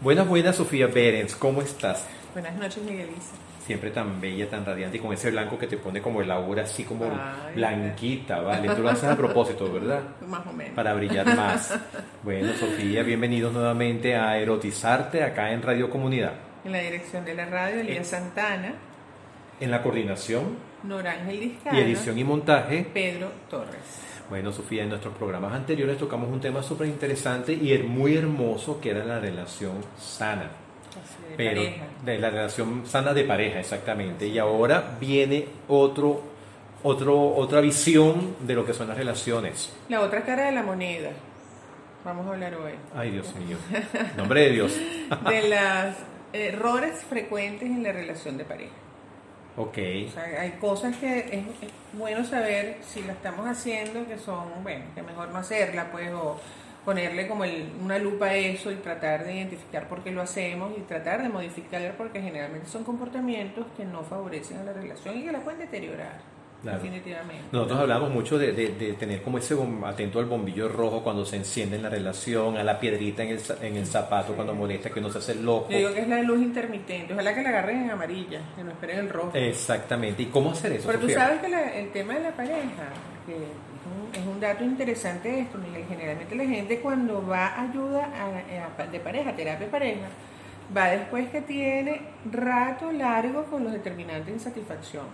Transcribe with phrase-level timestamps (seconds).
[0.00, 2.06] Buenas, buenas, Sofía Berens, ¿cómo estás?
[2.32, 3.32] Buenas noches, Miguelisa.
[3.66, 6.62] Siempre tan bella, tan radiante y con ese blanco que te pone como el aura
[6.62, 7.54] así como Ay.
[7.56, 8.74] blanquita, ¿vale?
[8.74, 10.00] Tú lo haces a propósito, ¿verdad?
[10.26, 10.74] Más o menos.
[10.74, 11.78] Para brillar más.
[12.22, 16.32] Bueno, Sofía, bienvenidos nuevamente a Erotizarte acá en Radio Comunidad.
[16.64, 18.74] En la dirección de la radio, Elías Santana,
[19.58, 22.86] En la coordinación Norángel Discano, y edición y montaje.
[22.92, 23.80] Pedro Torres.
[24.30, 28.90] Bueno, Sofía, en nuestros programas anteriores tocamos un tema súper interesante y muy hermoso que
[28.90, 30.50] era la relación sana.
[30.90, 31.84] Así de pero pareja.
[32.04, 36.22] de la relación sana de pareja exactamente y ahora viene otro
[36.82, 41.10] otro otra visión de lo que son las relaciones La otra cara de la moneda.
[42.04, 42.72] Vamos a hablar hoy.
[42.96, 43.56] ay Dios mío
[44.16, 44.72] nombre de Dios
[45.28, 45.96] De los
[46.32, 48.72] errores frecuentes en la relación de pareja.
[49.56, 49.78] Ok.
[50.08, 54.62] O sea, hay cosas que es, es bueno saber si la estamos haciendo que son,
[54.62, 56.40] bueno, que mejor no hacerla, pues, o
[56.84, 60.72] ponerle como el- una lupa a eso y tratar de identificar por qué lo hacemos
[60.78, 65.24] y tratar de modificar porque generalmente son comportamientos que no favorecen a la relación y
[65.24, 66.20] que la pueden deteriorar,
[66.62, 66.78] Claro.
[66.78, 67.44] definitivamente.
[67.52, 71.36] nosotros hablamos mucho de, de- de tener como ese atento al bombillo rojo cuando se
[71.36, 75.00] enciende en la relación a la piedrita en el, en el zapato cuando molesta que
[75.00, 77.84] uno se hace loco Yo digo que es la luz intermitente, ojalá que la agarren
[77.84, 79.30] en amarilla, que no esperen el rojo.
[79.34, 81.18] exactamente y cómo hacer eso Pero tú Sofía?
[81.24, 82.88] sabes que la- el tema de la pareja,
[83.24, 83.40] que es
[84.14, 88.82] un, es un dato interesante esto, Miguel, generalmente la gente cuando va a ayuda a-
[88.82, 90.08] a- de pareja, terapia de pareja,
[90.76, 95.04] va después que tiene rato largo con los determinantes de insatisfacción.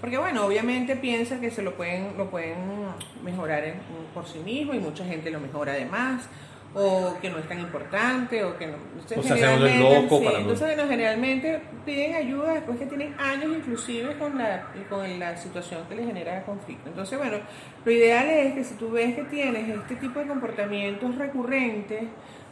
[0.00, 2.56] Porque bueno, obviamente piensa que se lo pueden, lo pueden
[3.22, 3.74] mejorar en-
[4.14, 6.28] por sí mismo y mucha gente lo mejora además,
[6.72, 8.74] o que no es tan importante, o que no...
[8.94, 13.14] Entonces, O sea, se loco sí, para entonces, bueno, generalmente piden ayuda después que tienen
[13.18, 16.88] años inclusive con la, con la situación que les genera conflicto.
[16.88, 17.38] Entonces, bueno,
[17.84, 22.04] lo ideal es que si tú ves que tienes este tipo de comportamientos recurrentes,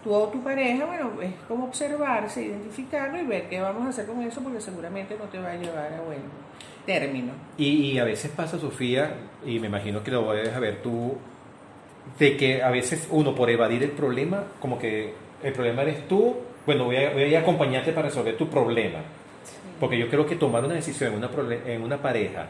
[0.03, 4.07] tú o tu pareja, bueno, es como observarse, identificarlo y ver qué vamos a hacer
[4.07, 6.23] con eso porque seguramente no te va a llevar a buen
[6.89, 7.33] término.
[7.59, 9.15] Y, y a veces pasa, Sofía,
[9.47, 11.17] y me imagino que lo debes ver tú,
[12.19, 15.13] de que a veces uno por evadir el problema, como que
[15.43, 18.99] el problema eres tú, bueno, voy a, voy a a acompañarte para resolver tu problema.
[19.79, 21.31] Porque yo creo que tomar una decisión en una,
[21.67, 22.47] en una pareja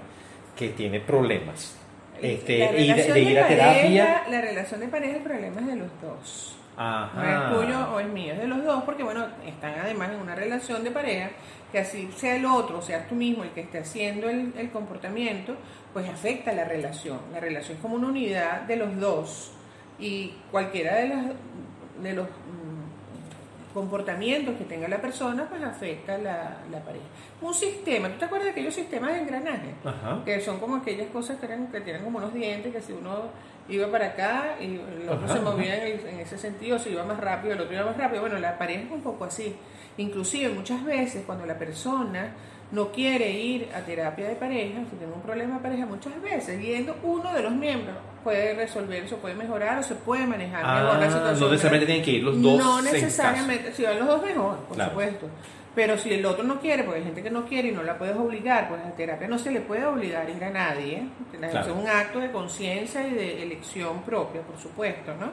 [0.56, 1.76] que tiene problemas,
[2.22, 5.66] este, La ir- de, ir a pareja- terapia, La relación de pareja, el problema es
[5.66, 6.54] de los dos.
[6.78, 10.20] No es tuyo o es mío, es de los dos, porque bueno, están además en
[10.20, 11.30] una relación de pareja,
[11.72, 15.54] que así sea el otro, seas tú mismo el que esté haciendo el, el comportamiento,
[15.92, 17.18] pues afecta la relación.
[17.32, 19.52] La relación es como una unidad de los dos
[19.98, 21.26] y cualquiera de, las,
[22.02, 27.04] de los mm, comportamientos que tenga la persona, pues afecta la, la pareja.
[27.40, 29.74] Un sistema, ¿tú te acuerdas de aquellos sistemas de engranaje?
[29.84, 32.92] ajá, que son como aquellas cosas que, eran, que tienen como unos dientes que si
[32.92, 33.24] uno
[33.68, 36.90] iba para acá y el otro Ajá, se movía en, el- en ese sentido, si
[36.90, 38.22] iba más rápido, el otro iba más rápido.
[38.22, 39.54] Bueno, la pareja es un poco así.
[39.98, 42.32] Inclusive muchas veces cuando la persona
[42.70, 46.60] no quiere ir a terapia de pareja, si tiene un problema de pareja, muchas veces
[46.60, 50.98] yendo uno de los miembros puede resolver eso, puede mejorar o se puede manejar mejor
[51.00, 51.40] la Ah, situación.
[51.40, 54.56] no necesariamente tienen que ir los dos No en necesariamente, si van los dos mejor,
[54.60, 54.90] por Claro.
[54.90, 55.26] supuesto.
[55.74, 57.96] Pero si el otro no quiere, porque hay gente que no quiere y no la
[57.98, 60.96] puedes obligar, pues a terapia no se le puede obligar a ir a nadie.
[60.96, 61.06] ¿eh?
[61.40, 61.70] La- Claro.
[61.70, 65.28] Es un acto de conciencia y de elección propia, por supuesto, ¿no?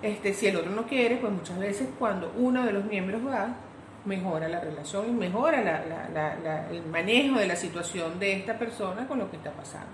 [0.00, 3.54] Este, si el otro no quiere, pues muchas veces cuando uno de los miembros va,
[4.04, 8.58] mejora la relación y mejora la- la- la- el manejo de la situación de esta
[8.58, 9.88] persona con lo que está pasando.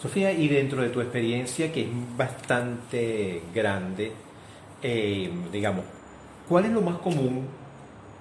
[0.00, 4.12] Sofía, y dentro de tu experiencia, que es bastante grande,
[4.82, 5.84] eh, digamos,
[6.48, 7.46] ¿cuál es lo más común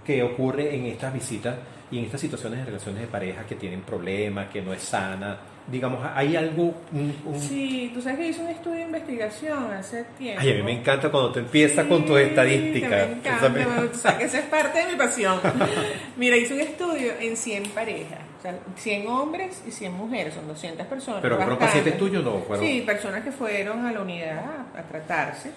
[0.06, 1.56] que ocurre en estas visitas
[1.92, 5.38] y en estas situaciones de relaciones de pareja que tienen problemas, que no es sana?
[5.70, 6.74] Digamos, ¿hay algo?
[6.94, 10.42] un- un- Sí, tú sabes que hice un estudio de investigación hace tiempo.
[10.42, 13.08] Ay, a mí me encanta cuando te empiezas con tus Sí, estadísticas.
[13.10, 15.40] Me encanta, me- tú sabes que esa es parte de mi pasión.
[16.16, 20.48] Mira, hice un estudio en 100 parejas, o sea, 100 hombres y 100 mujeres, son
[20.48, 21.20] 200 personas.
[21.22, 22.40] Pero fueron pacientes tuyos, ¿no?
[22.40, 24.40] Fueron- Sí, personas que fueron a la unidad
[24.74, 25.52] a, a tratarse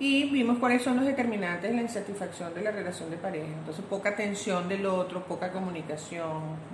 [0.00, 3.46] y vimos cuáles son los determinantes de la insatisfacción de la relación de pareja.
[3.60, 6.32] Entonces, poca atención del otro, poca comunicación,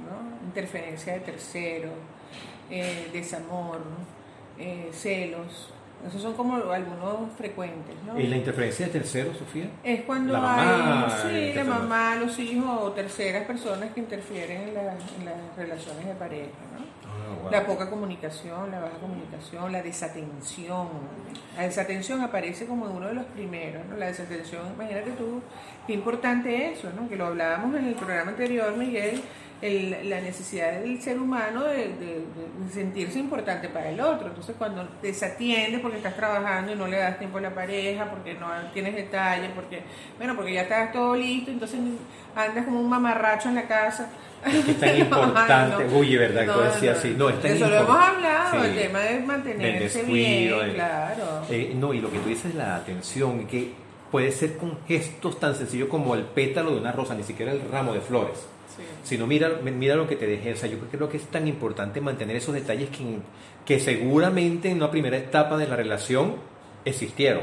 [0.09, 0.33] ¿no?
[0.47, 1.93] interferencia de terceros,
[2.73, 3.79] eh, desamor,
[4.59, 5.69] eh, celos.
[6.07, 7.95] Esos son como algunos frecuentes.
[8.05, 8.19] ¿no?
[8.19, 9.67] ¿Y la interferencia de terceros, Sofía?
[9.85, 14.63] Es cuando La mamá, hay sí, la mamá, los hijos o terceras personas que interfieren
[14.69, 16.49] en, la- en las relaciones de pareja.
[16.77, 16.83] ¿no?
[17.07, 17.51] Ah, wow.
[17.53, 20.89] La poca comunicación, la baja comunicación, la desatención.
[21.57, 23.97] La desatención aparece como uno de los primeros, ¿no?
[23.97, 25.41] La desatención, imagínate tú,
[25.87, 27.09] qué importante eso, ¿no?
[27.09, 29.23] Que lo hablábamos en el programa anterior, Miguel,
[29.63, 32.25] el- la necesidad del ser humano de, de-
[32.67, 34.27] de sentirse importante para el otro.
[34.29, 38.35] Entonces cuando desatiendes porque estás trabajando y no le das tiempo a la pareja, porque
[38.35, 39.83] no tienes detalle, porque,
[40.19, 41.79] bueno, porque ya estás todo listo, entonces
[42.35, 44.11] andas como un mamarracho en la casa.
[44.45, 45.87] Es que es tan importante.
[45.95, 46.45] Uy, ¿verdad?
[46.47, 47.15] Que tú decías así.
[47.17, 48.67] No, es tan Eso lo hemos hablado, Sí.
[48.69, 51.43] el tema de mantenerse descuido, bien, claro.
[51.49, 53.73] Eh, no, y lo que tú dices, la atención, que
[54.11, 57.63] puede ser con gestos tan sencillos como el pétalo de una rosa, ni siquiera el
[57.71, 58.45] ramo de flores.
[59.03, 60.53] Sino mira, mira lo que te dejé.
[60.53, 63.19] O sea, yo creo que es tan importante mantener esos detalles que,
[63.65, 66.37] que seguramente en una primera etapa de la relación
[66.85, 67.43] existieron.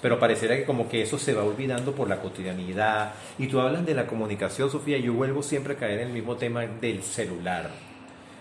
[0.00, 3.14] Pero pareciera que como que eso se va olvidando por la cotidianidad.
[3.38, 6.36] Y tú hablas de la comunicación, Sofía, yo vuelvo siempre a caer en el mismo
[6.36, 7.87] tema del celular.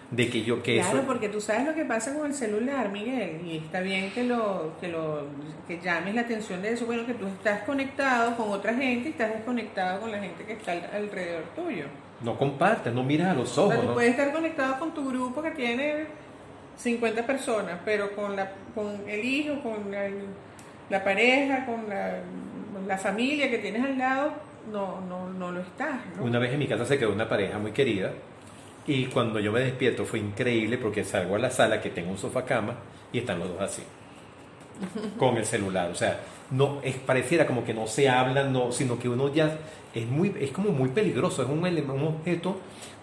[0.10, 1.08] De que yo, que Claro, eso...
[1.08, 4.72] porque tú sabes lo que pasa con el celular, Miguel, y está bien que lo,
[4.80, 5.24] que lo
[5.68, 9.12] que llames la atención de eso, bueno, que tú estás conectado con otra gente y
[9.12, 11.86] estás desconectado con la gente que está al- alrededor tuyo.
[12.22, 13.74] No compartes, no miras a los O ojos.
[13.74, 13.94] sea, tú ¿no?
[13.96, 16.06] puedes estar conectado con tu grupo que tiene
[16.78, 20.08] 50 personas, pero con la con el hijo, con la,
[20.90, 22.20] la pareja, con la,
[22.88, 24.32] la familia que tienes al lado,
[24.72, 26.24] no, no, no lo estás, ¿no?
[26.24, 28.12] Una vez en mi casa se quedó una pareja muy querida
[28.88, 32.18] y cuando yo me despierto fue increíble porque salgo a la sala que tengo un
[32.18, 32.76] sofá cama
[33.12, 33.84] y están los dos así
[35.20, 36.20] con el celular, o sea,
[36.52, 39.58] no es pareciera como que no se hablan, no, sino que uno ya
[39.94, 42.58] es muy es como muy peligroso, es un, un objeto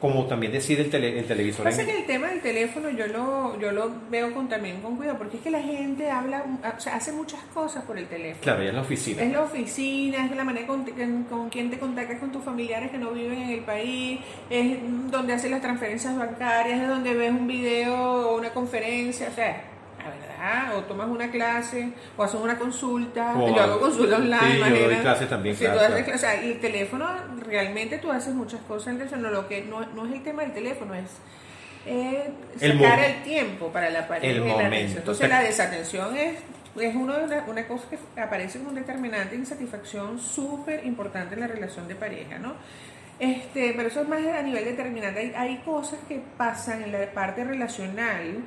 [0.04, 3.06] como también decir el, tele- el televisor Pasa en- que el tema del teléfono yo
[3.06, 6.44] lo, yo lo veo con, también con cuidado, porque es que la gente habla,
[6.76, 8.42] o sea, hace muchas cosas por el teléfono.
[8.42, 9.22] claro, ya en la oficina.
[9.22, 12.90] Es la oficina, es la manera con, con, con quien te contactas con tus familiares
[12.90, 14.20] que no viven en el país,
[14.50, 14.76] es
[15.10, 17.94] donde haces las transferencias bancarias, es donde ves un video
[18.28, 19.62] o una conferencia, o sea,
[20.44, 24.58] verdad, o tomas una clase, o haces una consulta, O- yo hago consulta online, Sí,
[24.58, 25.00] yo doy imagina.
[25.02, 26.10] clases también, Sí, claro, tú haces claro.
[26.12, 27.10] cla- o sea, el teléfono,
[27.46, 30.42] realmente tú haces muchas cosas en el teléfono, lo que no, no es el tema
[30.42, 31.04] del teléfono, es
[31.86, 32.30] eh,
[32.60, 34.26] El sacar el tiempo para la pareja.
[34.32, 34.98] el y la momento.
[34.98, 36.38] Entonces la desatención es,
[36.80, 41.34] es uno de una, una cosa que aparece como un determinante de insatisfacción súper importante
[41.34, 42.54] en la relación de pareja, ¿no?
[43.18, 45.20] Este, pero eso es más a nivel determinante.
[45.20, 48.38] Hay, hay cosas que pasan en la parte relacional,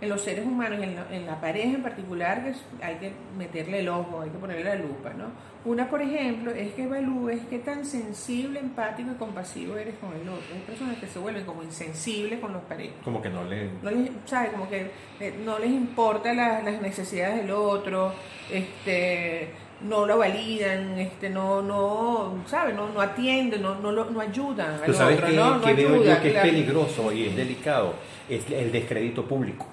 [0.00, 3.80] en los seres humanos, en la, en la pareja en particular, que hay que meterle
[3.80, 5.24] el ojo, hay que ponerle la lupa, ¿no?
[5.64, 10.28] Una, por ejemplo, es que evalúes qué tan sensible, empático y compasivo eres con el
[10.28, 10.54] otro.
[10.54, 13.90] Hay personas que se vuelven como insensibles con los parejas Como que no le no
[13.90, 14.50] les, ¿sabe?
[14.50, 18.12] Como que eh, no les importa la- las necesidades del otro,
[18.52, 19.48] este,
[19.80, 22.72] no lo validan, este, no, no, ¿sabe?
[22.72, 25.56] No, no atienden, no, no, lo- no ayudan al Tú sabes otro, que, ¿no?
[25.58, 27.94] No que yo que es peligroso y es delicado,
[28.28, 29.66] es el descrédito público.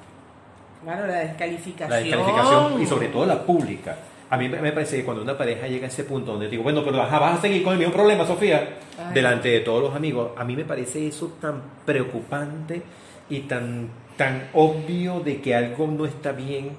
[0.83, 1.89] Claro, la descalificación.
[1.89, 3.97] La descalificación y sobre todo la pública.
[4.30, 6.83] A mí me parece que cuando una pareja llega a ese punto donde digo, bueno,
[6.83, 9.13] pero ajá, vas a seguir con el mismo problema, Sofía, Ay.
[9.13, 12.81] delante de todos los amigos, a mí me parece eso tan preocupante
[13.30, 16.71] y tan, tan obvio de que algo no está bien,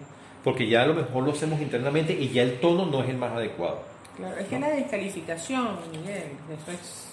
[0.43, 3.19] porque ya a lo mejor lo hacemos internamente y ya el tono no es el
[3.19, 3.83] más adecuado.
[4.17, 7.09] Claro, es que la descalificación, Miguel, eso es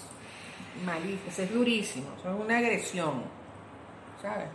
[0.84, 3.22] malísimo, eso es durísimo, eso es una agresión,
[4.20, 4.48] ¿sabes?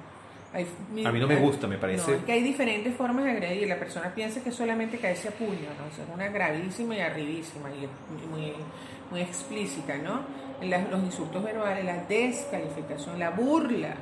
[0.53, 0.65] Hay-
[1.05, 3.67] A mí no me gusta, me parece- No, es que hay diferentes formas de agredir.
[3.67, 5.85] La persona piensa que solamente caerse a puño, ¿no?
[5.87, 7.87] Es una gravísima y arribísima y
[8.27, 8.53] muy,
[9.11, 10.21] muy explícita, ¿no?
[10.61, 13.93] Las- los insultos verbales, la descalificación, la burla.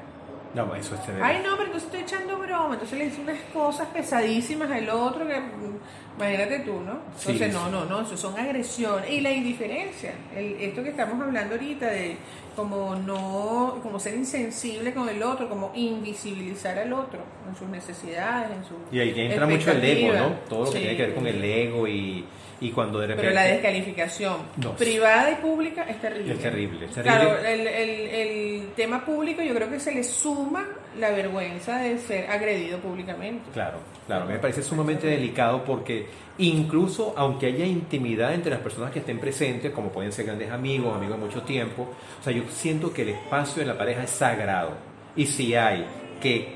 [0.55, 1.21] No, eso es tener...
[1.21, 2.73] Ay, no, pero entonces estoy echando broma.
[2.75, 6.99] Entonces le dice unas cosas pesadísimas al otro que, mm, imagínate tú, ¿no?
[7.19, 7.71] Entonces, no, sí.
[7.71, 9.09] no, no, eso son agresiones.
[9.09, 10.13] Y la indiferencia.
[10.35, 12.17] El, esto que estamos hablando ahorita de
[12.55, 17.19] como no, como ser insensible con el otro, como invisibilizar al otro
[17.49, 20.29] en sus necesidades, en sus Y ahí entra mucho el ego, ¿no?
[20.47, 20.83] Todo lo que Sí.
[20.83, 22.23] tiene que ver con el ego y,
[22.61, 23.23] y cuando de repente...
[23.29, 24.71] Pero la descalificación No.
[24.75, 26.33] privada y pública es terrible.
[26.33, 30.65] Es terrible, es Claro, el, el- el tema público yo creo que se le suma
[30.99, 33.43] la vergüenza de ser agredido públicamente.
[33.53, 36.05] Claro, claro, me parece sumamente delicado porque
[36.37, 40.95] incluso aunque haya intimidad entre las personas que estén presentes, como pueden ser grandes amigos,
[40.95, 44.09] amigos de mucho tiempo, o sea, yo siento que el espacio de la pareja es
[44.11, 44.71] sagrado.
[45.17, 45.85] Y si hay
[46.21, 46.53] que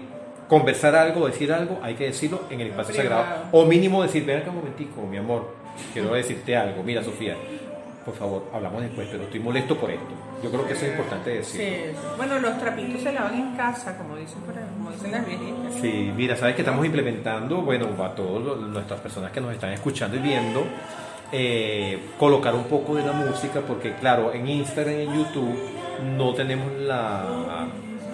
[0.48, 3.26] conversar algo, decir algo, hay que decirlo en el espacio sagrado.
[3.52, 5.56] O mínimo decir, ven acá un momentico, mi amor,
[5.94, 6.84] quiero decirte algo.
[6.84, 7.36] Mira, Sofía,
[8.06, 10.10] por favor, hablamos después, pero estoy molesto por esto.
[10.42, 11.62] Yo creo que eso es importante decir.
[11.62, 15.26] Sí, bueno, los trapitos se lavan en casa, como dicen, por ahí, como dicen las
[15.26, 15.74] viejitas.
[15.82, 20.16] Sí, mira, sabes que estamos implementando, bueno, a todas nuestras personas que nos están escuchando
[20.16, 20.64] y viendo,
[21.32, 25.60] eh, colocar un poco de la música, porque claro, en Instagram y en YouTube
[26.18, 27.68] no tenemos la,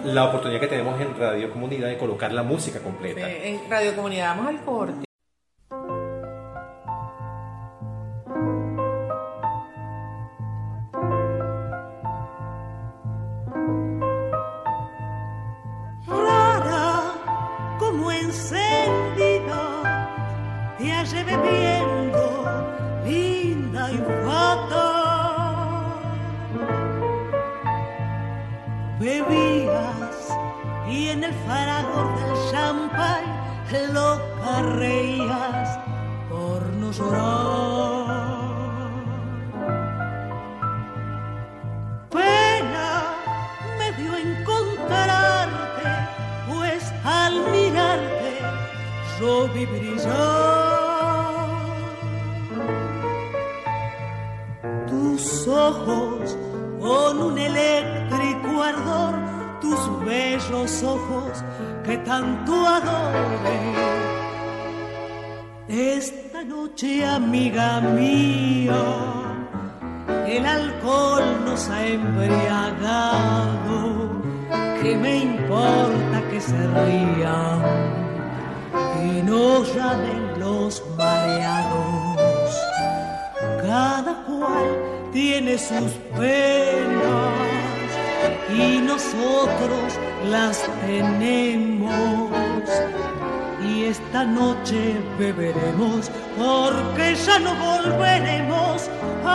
[0.04, 3.30] la oportunidad que tenemos en Radio Comunidad de colocar la música completa.
[3.30, 5.05] En Radio Comunidad vamos al corte.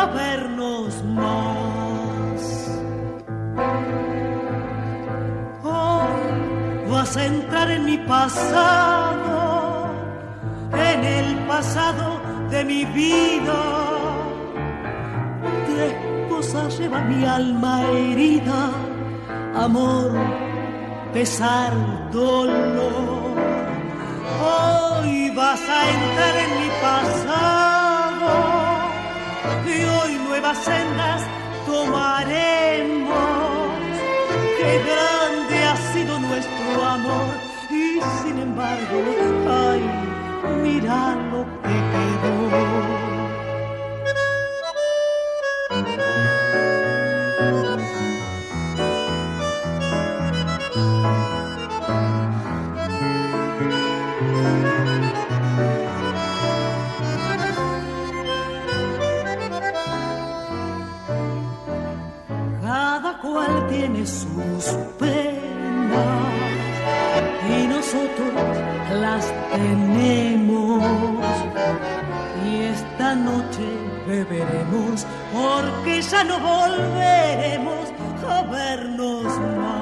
[0.06, 2.42] Vernos más.
[5.64, 9.90] Hoy vas a entrar en mi pasado,
[10.74, 13.64] en el pasado de mi vida.
[15.68, 15.94] Tres
[16.30, 18.72] cosas lleva mi alma herida,
[19.56, 20.12] amor,
[21.14, 21.74] pesar,
[22.12, 23.32] dolor
[24.44, 27.61] Hoy vas a entrar en mi pasado
[29.78, 31.22] y hoy nuevas sendas
[31.66, 33.12] tomaremos.
[34.58, 37.34] Qué grande ha sido nuestro amor
[37.70, 38.98] y sin embargo,
[39.50, 39.82] ay,
[40.64, 43.11] mira lo que quedó.
[63.32, 64.66] Cual tiene sus
[65.00, 66.32] penas
[67.50, 68.34] y nosotros
[69.00, 70.84] las tenemos.
[72.46, 73.66] Y esta noche
[74.08, 77.94] beberemos porque ya no volveremos
[78.28, 79.24] a vernos
[79.58, 79.81] más.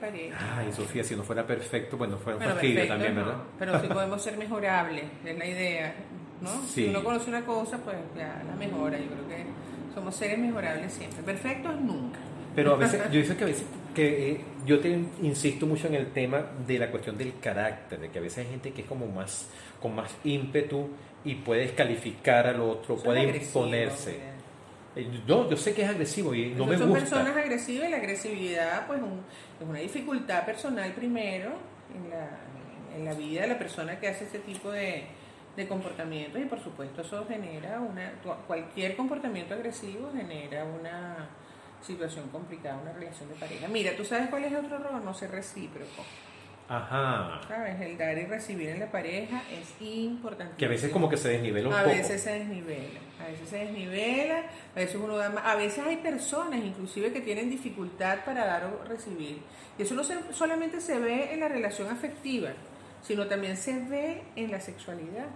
[0.00, 0.56] Pareja.
[0.58, 3.42] Ay, Sofía, si no fuera perfecto, bueno, fuera un Bueno, fastidio perfecto, también, no, ¿verdad?
[3.58, 5.94] Pero sí podemos ser mejorables, es la idea,
[6.40, 6.50] ¿no?
[6.66, 6.84] Sí.
[6.84, 8.98] Si uno conoce una cosa, pues ya la mejora.
[8.98, 9.44] Yo creo que
[9.94, 11.22] somos seres mejorables siempre.
[11.22, 12.18] Perfectos nunca.
[12.54, 14.88] Pero a veces, yo digo que a veces, que eh, yo te
[15.22, 18.50] insisto mucho en el tema de la cuestión del carácter, de que a veces hay
[18.52, 19.48] gente que es como más,
[19.80, 20.88] con más ímpetu
[21.24, 24.12] y puede descalificar al otro, Son puede imponerse.
[24.12, 24.37] mira.
[25.26, 27.04] No, yo sé que es agresivo y no me son gusta.
[27.04, 29.22] personas agresivas y la agresividad pues un-
[29.60, 31.52] es una dificultad personal primero
[31.94, 32.28] en la,
[32.96, 35.04] en la vida de la persona que hace este tipo de,
[35.56, 38.12] de comportamientos y por supuesto eso genera una,
[38.46, 41.28] cualquier comportamiento agresivo genera una
[41.80, 43.68] situación complicada, una relación de pareja.
[43.68, 45.00] Mira, ¿tú sabes cuál es otro error?
[45.00, 46.02] No ser recíproco.
[46.68, 47.40] Ajá.
[47.48, 47.80] ¿Sabes?
[47.80, 50.54] El dar y recibir en la pareja es importante.
[50.56, 51.90] Que a veces como que se desnivela un a poco.
[51.90, 54.42] A veces se desnivela, a veces se desnivela,
[54.74, 58.64] a veces uno da más, a veces hay personas inclusive que tienen dificultad para dar
[58.66, 59.40] o recibir.
[59.78, 62.50] Y eso no se, solamente se ve en la relación afectiva,
[63.02, 65.28] sino también se ve en la sexualidad.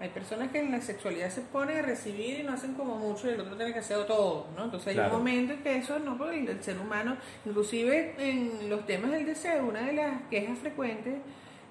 [0.00, 3.28] Hay personas que en la sexualidad se ponen a recibir y no hacen como mucho
[3.28, 4.64] y el otro tiene que hacer todo, ¿no?
[4.64, 8.86] Entonces hay un momento en que eso no, porque el, ser humano, inclusive en los
[8.86, 11.14] temas del deseo, una de las quejas frecuentes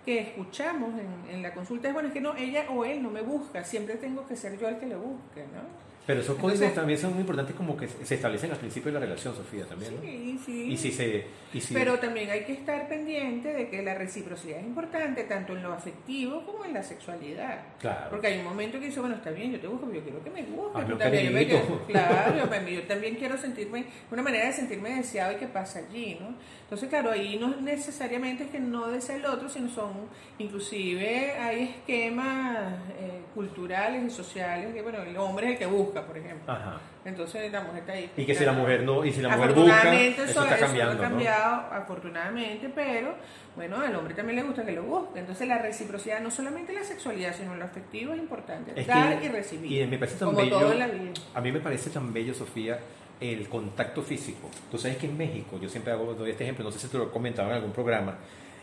[0.06, 3.10] que escuchamos en, en la consulta es, bueno, es que no, ella o él no
[3.10, 5.87] me busca, siempre tengo que ser yo el que le busque, ¿no?
[6.08, 9.06] Pero esos códigos también son muy importantes como que se establecen al principio de la
[9.06, 9.94] relación, Sofía, también.
[10.02, 10.72] Sí, sí.
[10.72, 11.74] Y si se, y si...
[11.74, 15.74] Pero también hay que estar pendiente de que la reciprocidad es importante tanto en lo
[15.74, 17.60] afectivo como en la sexualidad.
[17.80, 18.10] Claro.
[18.10, 20.24] Porque hay un momento que dice, bueno, está bien, yo te busco, pero yo quiero
[20.24, 24.22] que me Tú un también, yo me quiero- claro, yo, yo también quiero sentirme, una
[24.24, 26.36] manera de sentirme deseado y que pasa allí, ¿no?
[26.64, 29.92] Entonces, claro, ahí no necesariamente es que no desea el otro, sino son,
[30.38, 35.97] inclusive hay esquemas eh, culturales y sociales que, bueno, el hombre es el que busca,
[36.06, 36.52] por ejemplo.
[36.52, 36.80] Ajá.
[37.06, 38.12] Entonces la mujer está ahí.
[38.18, 40.66] Y que si la mujer no, y si la mujer busca, eso eso, está eso
[40.66, 41.02] cambiando, ha ¿no?
[41.02, 43.16] cambiado, afortunadamente, pero
[43.56, 45.20] bueno, al hombre también le gusta que lo busque.
[45.20, 48.74] Entonces la reciprocidad, no solamente la sexualidad, sino lo afectivo es importante.
[48.76, 49.72] Es dar que- y recibir.
[49.84, 50.60] Y me parece tan como bello.
[50.60, 51.12] todo en la vida.
[51.34, 52.78] A mí me parece tan bello, Sofía,
[53.20, 54.50] el contacto físico.
[54.70, 56.98] Tú sabes que en México, yo siempre hago doy este ejemplo, no sé si te
[56.98, 58.16] lo he comentado en algún programa,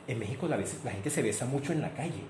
[0.06, 2.22] en México la, la gente se besa mucho en la calle.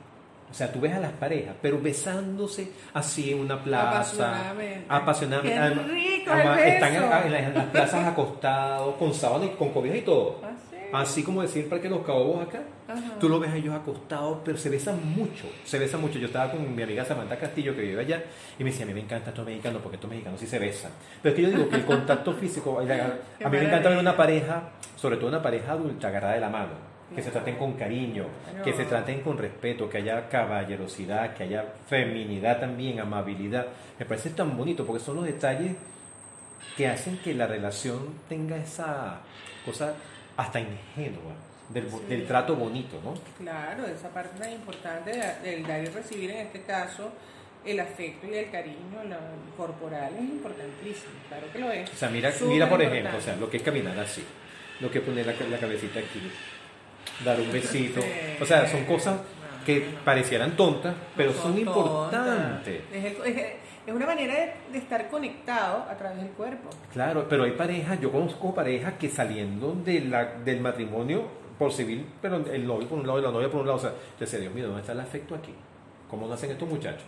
[0.54, 4.52] O sea, tú ves a las parejas, pero besándose así en una plaza.
[4.88, 5.82] Apasionadamente.
[5.82, 7.24] Qué rico además, el Están en, beso.
[7.24, 10.38] en las, en las plazas acostados, con sábana y con cobijas y todo.
[10.44, 10.76] Ah, sí.
[10.92, 12.62] Así como decir para que los cabos acá.
[12.86, 13.18] Ajá.
[13.18, 16.20] Tú lo ves a ellos acostados, pero se besan mucho, se besan mucho.
[16.20, 18.22] Yo estaba con mi amiga Samantha Castillo, que vive allá,
[18.56, 20.92] y me decía, a mí me encanta estos mexicanos, porque estos mexicanos sí se besan.
[21.20, 22.78] Pero es que yo digo que el contacto físico,
[23.44, 26.48] a mí me encanta ver una pareja, sobre todo una pareja adulta, agarrada de la
[26.48, 28.26] mano, que se traten con cariño,
[28.64, 33.66] que se traten con respeto, que haya caballerosidad, que haya feminidad también, amabilidad.
[33.98, 35.76] Me parece tan bonito, porque son los detalles
[36.76, 39.20] que hacen que la relación tenga esa
[39.64, 39.94] cosa
[40.36, 41.32] hasta ingenua,
[41.68, 41.96] del, Sí.
[42.08, 43.14] del trato bonito, ¿no?
[43.38, 47.12] Claro, esa parte tan importante de- del dar y recibir, en este caso,
[47.64, 49.16] el afecto y el cariño lo
[49.56, 51.90] corporal es importantísimo, claro que lo es.
[51.90, 52.98] O sea, mira, Súper mira por importante.
[53.08, 54.24] ejemplo, o sea, lo que es caminar así,
[54.80, 56.20] lo que es poner la, la cabecita aquí,
[57.24, 58.00] dar un besito,
[58.40, 59.20] o sea, son cosas
[59.64, 62.82] que parecieran tontas, pero No son importantes.
[62.92, 63.52] Es, el- es-
[63.86, 66.70] es una manera de, de estar conectado a través del cuerpo.
[66.92, 71.24] Claro, pero hay parejas, yo conozco parejas que saliendo de la, del matrimonio
[71.58, 73.80] por civil, pero el novio por un lado y la novia por un lado, o
[73.82, 75.52] sea, yo decía, Dios mío, ¿dónde está el afecto aquí?
[76.08, 77.04] ¿Cómo nacen estos muchachos?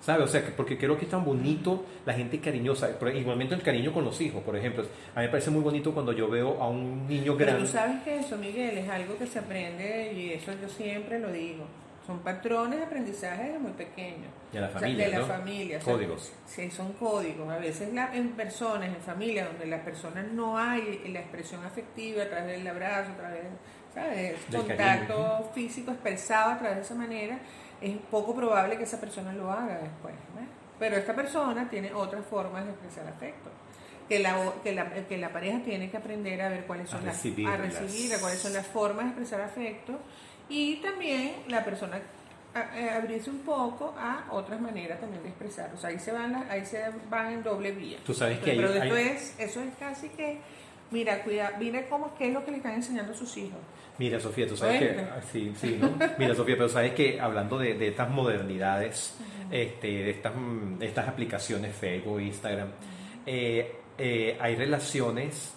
[0.00, 0.24] ¿Sabes?
[0.24, 3.62] O sea, que- porque creo que es tan bonito la gente cariñosa, pero igualmente el
[3.62, 4.82] cariño con los hijos, por ejemplo.
[5.14, 7.66] A mí me parece muy bonito cuando yo veo a un niño Pero grande.
[7.66, 11.32] tú sabes que eso, Miguel, es algo que se aprende y eso yo siempre lo
[11.32, 11.64] digo.
[12.06, 14.28] Son patrones de aprendizaje desde muy pequeños.
[14.50, 15.78] O sea, familia, de la familia.
[15.78, 16.32] o sea, Códigos.
[16.46, 17.48] sí, son códigos.
[17.48, 22.22] A veces la- en personas, en familias, donde las personas no hay la expresión afectiva
[22.22, 23.42] a través del abrazo, a través
[23.92, 24.36] ¿sabes?
[24.50, 25.50] Del contacto cariño.
[25.52, 27.38] físico expresado a través de esa manera,
[27.80, 30.14] es poco probable que esa persona lo haga después.
[30.34, 30.44] ¿ves?
[30.78, 33.50] Pero esta persona tiene otras formas de expresar afecto.
[34.08, 37.06] Que la, que, la, que la pareja tiene que aprender a ver cuáles A son
[37.06, 39.98] las a recibir, a cuáles son las formas de expresar afecto
[40.48, 42.00] y también la persona
[42.54, 45.72] a- a abrirse un poco a otras maneras también de expresar.
[45.74, 47.98] O sea, ahí se van, las- ahí se van en doble vía.
[48.06, 50.38] Tú sabes que hay- Pero hay- después, eso es casi que,
[50.90, 53.58] mira, cuida, mira cómo, qué es lo que le están enseñando a sus hijos.
[53.98, 55.00] Mira, Sofía, tú sabes que.
[55.00, 55.90] Ah, Sí, sí, ¿no?
[56.18, 59.16] Mira, Sofía, pero sabes que hablando de, de estas modernidades,
[59.50, 62.68] este, de estas, mm, estas aplicaciones, Facebook, Instagram,
[63.24, 65.55] eh, eh, hay relaciones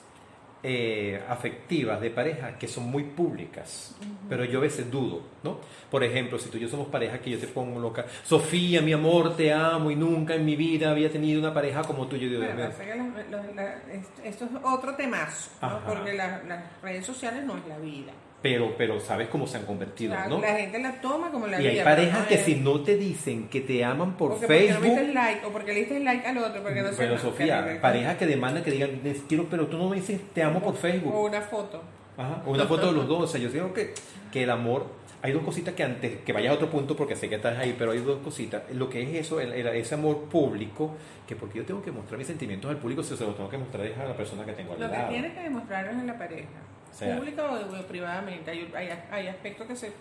[0.61, 3.95] eh, afectivas de pareja que son muy públicas,
[4.27, 5.57] pero yo a veces dudo, ¿no?
[5.89, 8.91] Por ejemplo, si tú y yo somos pareja que yo te pongo loca, Sofía, mi
[8.93, 12.27] amor, te amo y nunca en mi vida había tenido una pareja como tú, yo
[12.27, 15.79] digo, Bueno, "Mira, pasa que los- la- es- esto es otro temazo, ¿no?
[15.85, 18.11] Porque la- las redes sociales no es la vida.
[18.41, 20.39] Pero, pero sabes cómo se han convertido, ¿no?
[20.39, 23.61] la gente la toma como la Y hay parejas que si no te dicen que
[23.61, 26.25] te aman por O que porque no Facebook, viste like, o porque le diste like
[26.27, 29.67] al otro, porque no pero Sofía, que- parejas que demandan que digan, "Les quiero, pero
[29.67, 31.13] tú no me dices te amo por O Facebook.
[31.15, 31.81] una foto.
[32.17, 33.23] Ajá, o una foto de los dos.
[33.23, 33.93] O sea, yo digo que,
[34.31, 34.85] que el amor,
[35.21, 37.75] hay dos cositas que antes, que vayas a otro punto porque sé que estás ahí,
[37.77, 38.63] pero hay dos cositas.
[38.73, 40.95] Lo que es eso, el- el- ese amor público,
[41.27, 43.57] que porque yo tengo que mostrar mis sentimientos al público, si se los tengo que
[43.57, 45.09] mostrar es a la persona que tengo al Lo que lado.
[45.09, 46.47] tienes que demostrarlo es en la pareja.
[46.91, 47.15] Sea.
[47.17, 48.51] pública o, o privadamente.
[48.51, 49.91] Hay, hay, hay aspectos que se...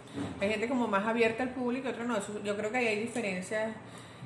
[0.41, 2.17] Hay gente como más abierta al público y otros no.
[2.17, 3.73] Eso- yo creo que ahí hay diferencias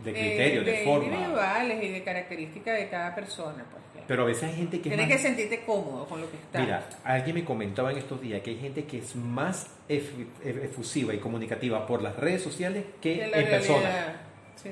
[0.05, 1.05] De eh, criterio, de forma.
[1.07, 3.65] individuales y de características de cada persona.
[3.71, 6.31] Pues, Pero a veces hay gente que es Tienes más- que sentirte cómodo con lo
[6.31, 6.61] que está.
[6.61, 10.65] Mira, alguien me comentaba en estos días que hay gente que es más ef- ef-
[10.65, 14.17] efusiva y comunicativa por las redes sociales que en persona.
[14.57, 14.71] Sí.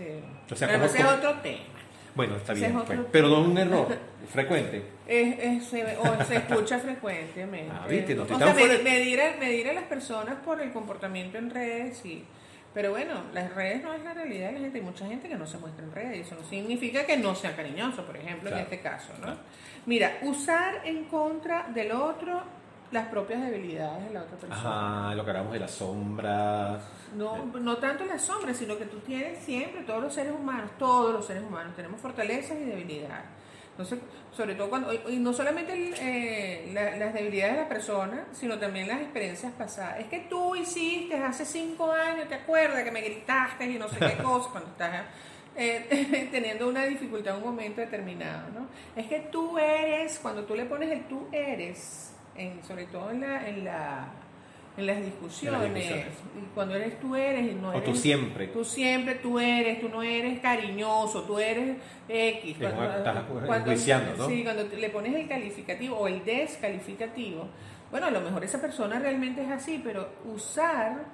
[0.50, 1.59] O sea, Pero como- ese es otro tema.
[2.20, 3.87] Bueno, está bien, es pues, pero no es un error
[4.33, 4.83] frecuente.
[5.06, 7.72] Es, es- se, ve- o se escucha frecuentemente.
[7.74, 11.38] Ah, viste, no o sea, medir, medir a, medir a las personas por el comportamiento
[11.38, 12.24] en redes, sí.
[12.74, 14.78] Pero bueno, las redes no es la realidad de la gente.
[14.78, 16.26] Hay mucha gente que no se muestra en redes.
[16.26, 19.35] Eso no significa que no sea cariñoso, por ejemplo, Claro, en este caso, ¿no?
[19.87, 22.42] Mira, usar en contra del otro
[22.92, 24.70] las propias debilidades de la otra persona.
[25.09, 26.81] Ajá, lo que hablamos de la sombra.
[27.16, 31.12] No, no tanto las sombras, sino que tú tienes siempre, todos los seres humanos, todos
[31.12, 33.26] los seres humanos, tenemos fortalezas y debilidades.
[33.70, 34.00] Entonces,
[34.37, 38.88] sobre todo cuando, y no solamente eh, la- las debilidades de la persona, sino también
[38.88, 40.00] las experiencias pasadas.
[40.00, 43.98] Es que tú hiciste hace cinco años, ¿te acuerdas que me gritaste y no sé
[43.98, 45.05] qué cosa cuando estás
[45.57, 48.66] eh, teniendo una dificultad en un momento determinado, ¿no?
[48.94, 52.10] Es que tú eres, cuando tú le pones el tú eres,
[52.40, 53.48] en, sobre todo en la...
[53.48, 54.09] En la
[54.76, 56.07] en las discusiones, discusiones.
[56.40, 58.46] y cuando eres tú eres y no O eres tú siempre.
[58.46, 61.76] Tú siempre tú eres, tú no eres cariñoso, tú eres
[62.09, 62.57] X.
[62.59, 63.16] Una- estás
[63.59, 64.29] enjuiciando, ¿no?
[64.29, 67.48] Sí, cuando le pones el calificativo o el descalificativo,
[67.90, 71.05] bueno, a lo mejor esa persona realmente es así, pero usar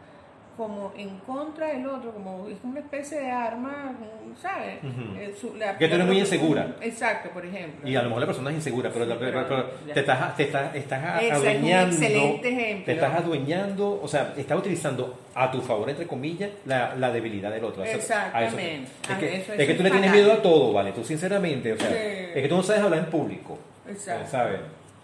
[0.56, 3.92] como en contra del otro, como es una especie de arma,
[4.40, 4.78] ¿sabes?
[5.18, 6.76] Eh, su- la- Que tú eres muy insegura.
[6.80, 7.86] Exacto, por ejemplo.
[7.88, 9.94] Y a lo mejor la persona es insegura, pero, Sí, la- pero- pero pero ya.
[9.94, 11.96] te estás, te estás, estás es un adueñando.
[11.96, 12.84] excelente ejemplo.
[12.86, 17.50] Te estás adueñando, o sea, estás utilizando a tu favor, entre comillas, la, la debilidad
[17.50, 17.84] del otro.
[17.84, 18.90] Eso- Exactamente.
[19.10, 20.92] Es que, eso- es que tú le tienes miedo a todo, ¿vale?
[20.92, 21.94] Tú sinceramente, o sea, Sí.
[22.34, 23.58] es que tú no sabes hablar en público.
[23.88, 24.30] Exacto.
[24.30, 24.60] ¿Sabes?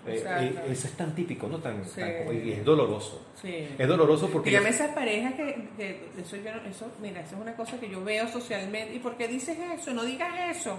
[0.07, 1.59] Eh, eh, eso es tan típico, ¿no?
[1.59, 2.01] Tan, Sí.
[2.01, 3.25] tan como- y es doloroso.
[3.41, 3.69] Sí.
[3.79, 4.51] Es doloroso porque...
[4.51, 7.89] Dígame esas parejas que, que eso yo no- eso, mira, eso es una cosa que
[7.89, 8.95] yo veo socialmente.
[8.95, 9.93] ¿Y por qué dices eso?
[9.93, 10.75] No digas eso.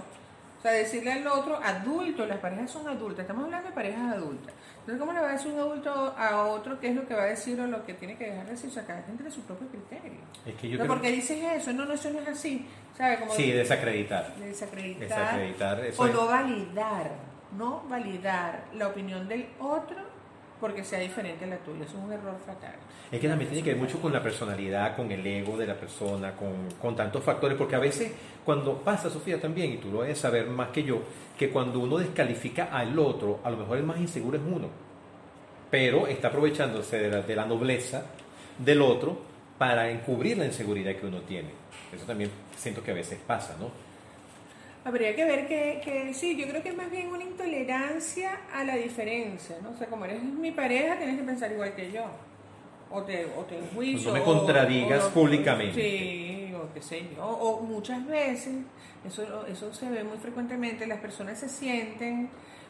[0.58, 4.54] O sea, decirle al otro, adulto, las parejas son adultas, estamos hablando de parejas adultas.
[4.80, 7.22] Entonces, ¿cómo le va a decir un adulto a otro qué es lo que va
[7.22, 8.70] a decir o lo que tiene que dejar de decir?
[8.70, 10.20] O sea, cada quien tiene su propio criterio.
[10.46, 10.88] Es que yo Pero creo...
[10.88, 11.72] ¿por qué dices eso?
[11.74, 12.66] No, no, eso no es así.
[12.96, 13.20] ¿Sabes?
[13.20, 14.34] Como Sí, desacreditar.
[14.36, 17.10] de desacreditar, Desacreditar, eso o es- no validar,
[17.56, 19.96] no validar la opinión del otro
[20.60, 21.84] porque sea diferente a la tuya.
[21.84, 22.74] Eso es un error fatal.
[23.10, 25.74] Es que también tiene que ver mucho con la personalidad, con el ego de la
[25.74, 28.12] persona, con, con tantos factores, porque a veces
[28.44, 31.02] cuando pasa, Sofía, también, y tú lo debes saber más que yo,
[31.38, 34.68] que cuando uno descalifica al otro, a lo mejor el más inseguro es uno,
[35.70, 38.06] pero está aprovechándose de la, de la nobleza
[38.58, 39.18] del otro
[39.58, 41.50] para encubrir la inseguridad que uno tiene.
[41.92, 43.70] Eso también siento que a veces pasa, ¿no?
[44.84, 48.64] Habría que ver que, que sí, yo creo que es más bien una intolerancia a
[48.64, 49.70] la diferencia, ¿no?
[49.70, 52.04] O sea, como eres mi pareja, tienes que pensar igual que yo.
[52.90, 54.08] O te, o te enjuicio.
[54.08, 55.74] No me o- contradigas o- públicamente.
[55.80, 57.24] Sí, o qué sé yo.
[57.26, 58.56] O, muchas veces,
[59.06, 62.28] eso, eso se ve muy frecuentemente, las personas se sienten,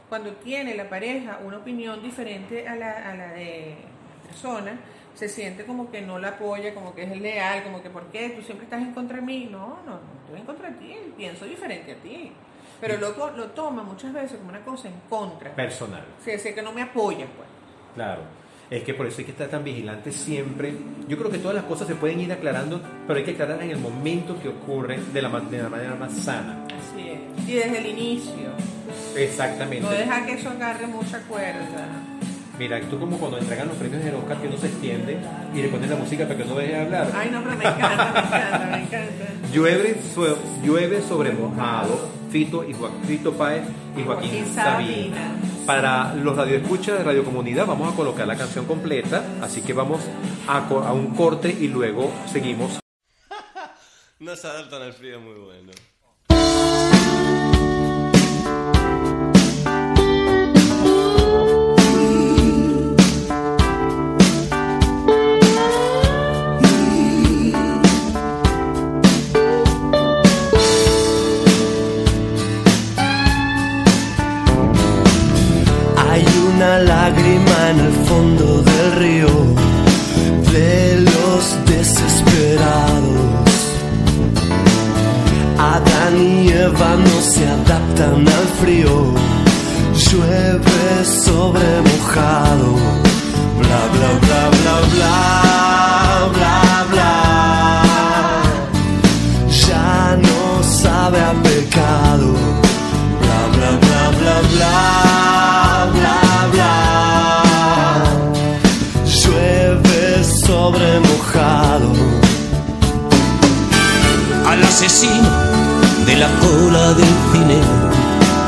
[0.08, 3.74] cuando tiene la pareja una opinión diferente a la, a la de
[4.22, 4.78] la persona,
[5.14, 8.30] se siente como que no la apoya, como que es leal, como que ¿por qué?
[8.30, 9.48] Tú siempre estás en contra de mí.
[9.50, 12.32] No, no, no estoy en contra de ti, pienso diferente a ti.
[12.80, 15.54] Pero loco lo toma muchas veces como una cosa en contra.
[15.54, 16.04] Personal.
[16.22, 17.48] Sí, decir, que no me apoya, pues.
[17.94, 18.22] Claro.
[18.70, 20.74] Es que por eso hay que estar tan vigilante siempre.
[21.06, 23.70] Yo creo que todas las cosas se pueden ir aclarando, pero hay que aclarar en
[23.70, 26.64] el momento que ocurren de la, de la manera más sana.
[26.66, 27.48] Así es.
[27.48, 28.50] Y desde el inicio.
[29.16, 29.86] Exactamente.
[29.86, 31.86] No dejar que eso agarre mucha cuerda.
[32.58, 35.18] Mira, tú como cuando entregan los premios del Oscar que uno se extiende
[35.54, 37.10] y le ponen la música para que uno deje de hablar.
[37.14, 39.24] Ay, no, pero me encanta, me encanta, me encanta.
[39.52, 43.64] Llueve, so- llueve sobre mojado, Fito, y Joa- Fito Páez
[43.96, 45.16] y Joaquín, Joaquín Sabina.
[45.16, 45.34] Sabina.
[45.66, 50.00] Para los radioescuchas de Radio Comunidad vamos a colocar la canción completa, así que vamos
[50.46, 52.78] a, a un corte y luego seguimos.
[54.20, 55.72] No se adaptan al frío muy bueno.
[77.14, 79.28] Lágrima en el fondo del río
[80.52, 83.54] de los desesperados.
[85.58, 89.14] Adán y Eva no se adaptan al frío.
[89.94, 92.74] Llueve sobre mojado.
[93.58, 95.53] Bla bla bla bla bla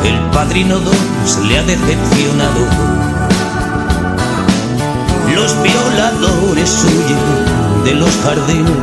[0.05, 2.61] el padrino dos le ha decepcionado.
[5.35, 8.77] Los violadores huyen de los jardines,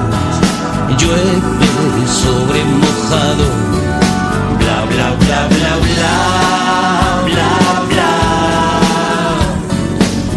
[0.98, 3.46] llueve sobre mojado.
[4.60, 6.16] Bla bla bla bla bla
[7.26, 7.52] bla
[7.90, 8.14] bla.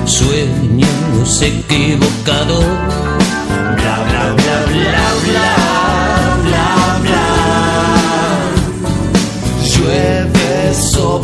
[0.07, 2.65] Sueños equivocados.
[3.77, 5.56] Bla bla bla bla bla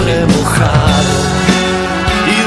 [0.05, 0.15] y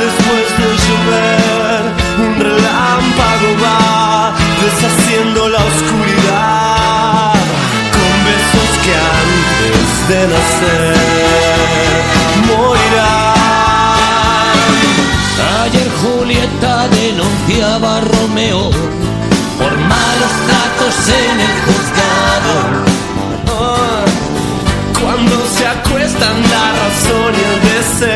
[0.03, 1.83] después de llover
[2.17, 7.33] un relámpago va deshaciendo la oscuridad
[7.95, 10.97] con besos que antes de nacer
[12.47, 13.35] morirán.
[15.63, 18.63] Ayer Julieta denunciaba a Romeo
[19.57, 22.84] por malos tratos en el juzgado.
[26.15, 28.14] Acuestan la razón y el deseo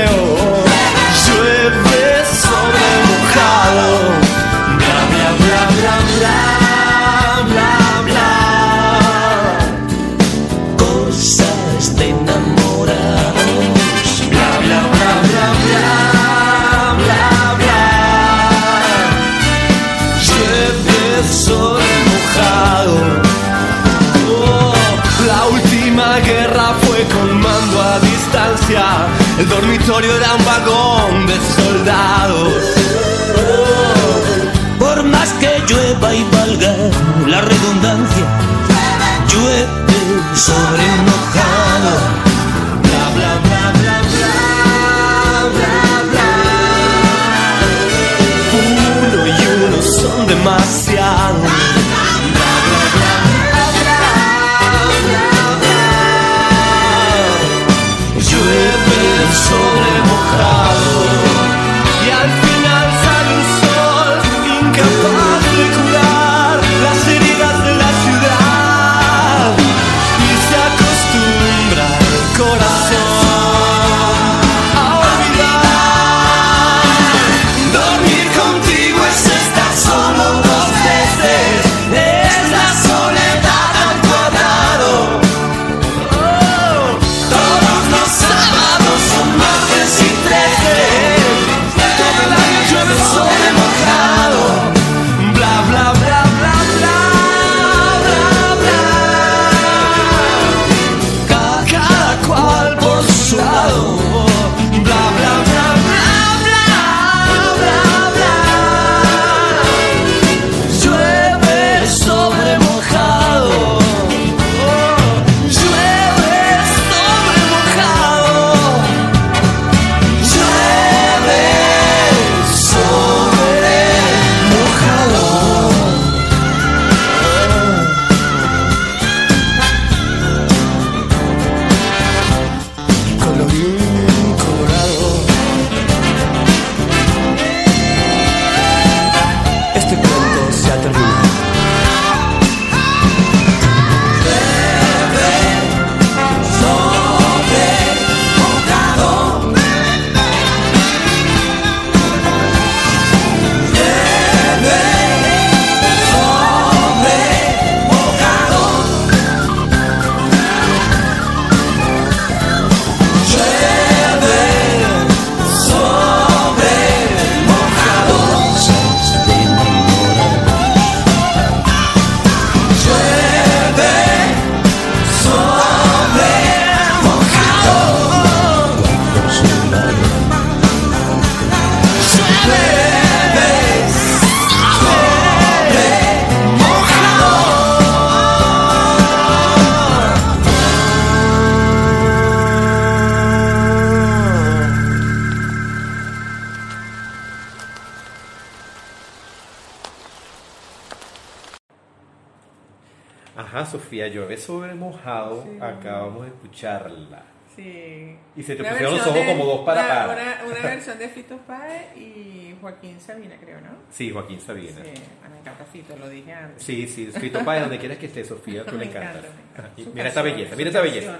[206.59, 207.23] escucharla.
[207.55, 208.15] Sí.
[208.35, 210.41] Y se te Una pusieron los ojos como dos para una, para.
[210.45, 213.69] Una, una versión de Fito Páez y Joaquín Sabina, creo, ¿no?
[213.89, 214.81] Sí, Joaquín Sabina.
[214.83, 214.93] Sí,
[215.29, 216.63] me encanta Fito, lo dije antes.
[216.63, 219.25] Sí, sí, Fito Páez, donde quieras que esté, Sofía, tú le Me encantas.
[219.25, 221.19] encanta, me Mira esta canciones, belleza, mira esta belleza.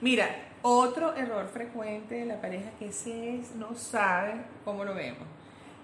[0.00, 0.28] Mira,
[0.62, 5.28] otro error frecuente de la pareja que ese es, no sabe cómo lo vemos.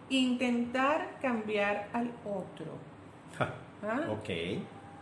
[0.09, 2.79] Intentar cambiar al otro.
[3.39, 4.01] ¿Ah?
[4.11, 4.31] Ok.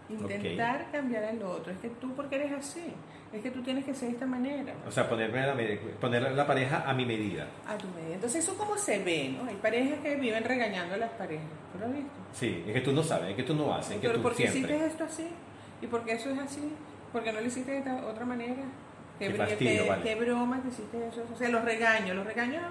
[0.08, 1.72] Intentar cambiar al otro.
[1.72, 2.92] Es que tú, porque eres así?
[3.32, 4.72] es que tú tienes que ser de esta manera.
[4.86, 7.48] O sea, ponerme la, me- poner la pareja a mi medida.
[7.66, 8.14] A tu medida.
[8.14, 9.48] Entonces, eso como se ve, ¿no?
[9.50, 11.44] Hay parejas que viven regañando a las parejas.
[11.72, 12.12] ¿Tú lo has visto?
[12.32, 14.22] Sí, es que tú no sabes, es que tú no haces, es que Pero tú
[14.22, 14.76] ¿por qué siempre.
[14.76, 15.26] hiciste esto así?
[15.82, 16.72] ¿Y por qué eso es así?
[17.12, 18.62] ¿Por qué no lo hiciste de otra manera?
[19.18, 20.02] Qué br- fastidio, qué- vale.
[20.04, 21.24] qué broma que hiciste eso.
[21.32, 22.62] O sea, los regaños, los regaños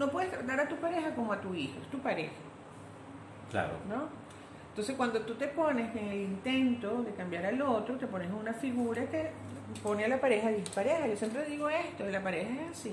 [0.00, 2.32] no puedes tratar a tu pareja como a tu hijo, es tu pareja,
[3.52, 3.74] Claro.
[3.88, 4.08] ¿no?
[4.76, 8.52] Entonces, cuando tú te pones en el intento de cambiar al otro, te pones una
[8.52, 9.30] figura que
[9.82, 11.06] pone a la pareja dispareja.
[11.08, 12.92] Yo siempre digo esto, la pareja es así.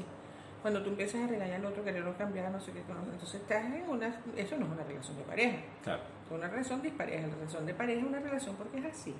[0.62, 3.84] Cuando tú empiezas a regañar al otro, quererlo cambiar, no sé qué, entonces estás en
[3.89, 4.08] una...
[4.38, 5.58] Eso no es una relación de pareja.
[5.84, 6.04] Claro.
[6.26, 7.28] Es una relación dispareja.
[7.28, 9.13] La relación de pareja es una relación porque es así.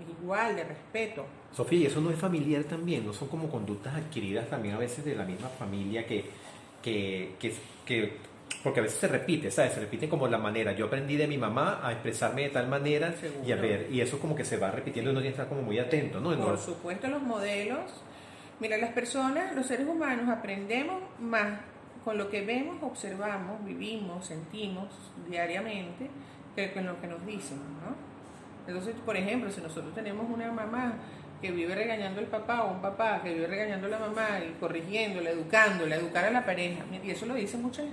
[0.00, 1.26] Es igual, de respeto.
[1.52, 5.04] Sofía, y eso no es familiar también, no son como conductas adquiridas también a veces
[5.04, 6.24] de la misma familia que,
[6.82, 8.16] que, que, que-
[8.62, 9.72] porque a veces se repite, ¿sabes?
[9.72, 10.72] Se repite como la manera.
[10.72, 13.46] Yo aprendí de mi mamá a expresarme de tal manera Seguro.
[13.46, 15.48] y a ver, y eso como que se va repitiendo y uno tiene que estar
[15.48, 16.36] como muy atento, ¿no?
[16.36, 17.90] Por supuesto, los modelos.
[18.60, 21.60] Mira, las personas, los seres humanos, aprendemos más
[22.04, 24.88] con lo que vemos, observamos, vivimos, sentimos
[25.28, 26.10] diariamente
[26.54, 27.94] que con lo que nos dicen, ¿no?
[28.66, 30.94] Entonces, por ejemplo, si nosotros tenemos una mamá
[31.40, 34.52] que vive regañando al papá o un papá que vive regañando a la mamá y
[34.60, 37.86] corrigiéndola, educándola, educar a la pareja, y eso lo dicen muchas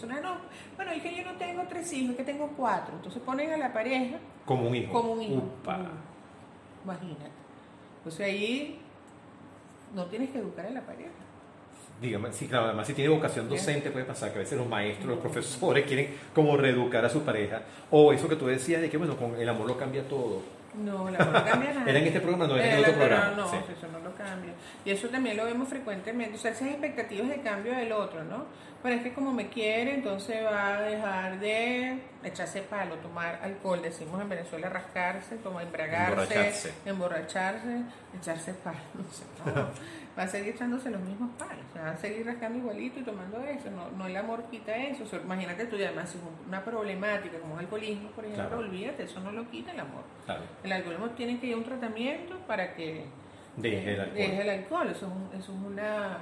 [0.00, 0.36] personas, no,
[0.76, 3.56] bueno, es que yo no tengo tres hijos, es que tengo cuatro, entonces ponen a
[3.56, 4.92] la pareja como un hijo.
[4.92, 5.34] como un hijo.
[5.34, 5.90] Upa.
[6.84, 7.30] Imagínate.
[8.04, 8.78] O sea, ahí
[9.94, 11.10] no tienes que educar a la pareja.
[12.00, 15.06] Dígame, sí, claro, además si tiene vocación docente puede pasar que a veces los maestros,
[15.06, 17.62] los profesores quieren como reeducar a su pareja.
[17.90, 20.40] O eso que tú decías de que, bueno, con el amor lo cambia todo.
[20.74, 21.84] No, la no cambia nada.
[21.90, 23.56] Era en este programa, no era en Eh, otro programa, No, sí.
[23.76, 24.52] eso no lo cambia.
[24.84, 26.36] Y eso también lo vemos frecuentemente.
[26.36, 28.44] O sea, esas expectativas de cambio del otro, ¿no?
[28.82, 33.82] Pero es que como me quiere, entonces va a dejar de echarse palo, tomar alcohol,
[33.82, 36.72] decimos en Venezuela, rascarse, tomar, embragarse, Emborracharse.
[36.86, 37.76] emborracharse,
[38.18, 38.78] echarse palo.
[38.98, 39.68] O sea, no,
[40.18, 41.64] va a seguir echándose los mismos palos.
[41.70, 43.70] O sea, va a seguir rascando igualito y tomando eso.
[43.70, 45.04] No, no el amor quita eso.
[45.04, 48.24] O sea, imagínate tú, y además, si es un- una problemática como el alcoholismo, por
[48.24, 48.62] ejemplo, Claro.
[48.62, 50.02] olvídate, eso no lo quita el amor.
[50.26, 50.42] Claro.
[50.62, 53.04] El alcoholismo tiene que ir a un tratamiento para que
[53.56, 54.16] Deje el alcohol.
[54.18, 54.88] deje el alcohol.
[54.90, 56.18] Eso es, un- eso es una,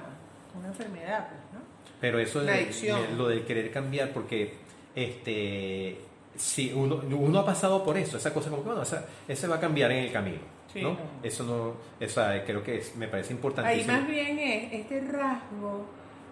[0.57, 1.59] una enfermedad, pues, ¿no?
[1.99, 2.69] Pero eso de-
[3.17, 4.53] lo del querer cambiar, porque
[4.95, 5.99] este
[6.35, 9.57] si uno, uno ha pasado por eso, esa cosa como que bueno, esa, ese va
[9.57, 10.39] a cambiar en el camino.
[10.73, 10.91] Sí, ¿no?
[10.91, 10.97] no.
[11.23, 13.91] Eso no, esa, creo que es- me parece importantísimo.
[13.93, 15.85] Ahí más bien es este rasgo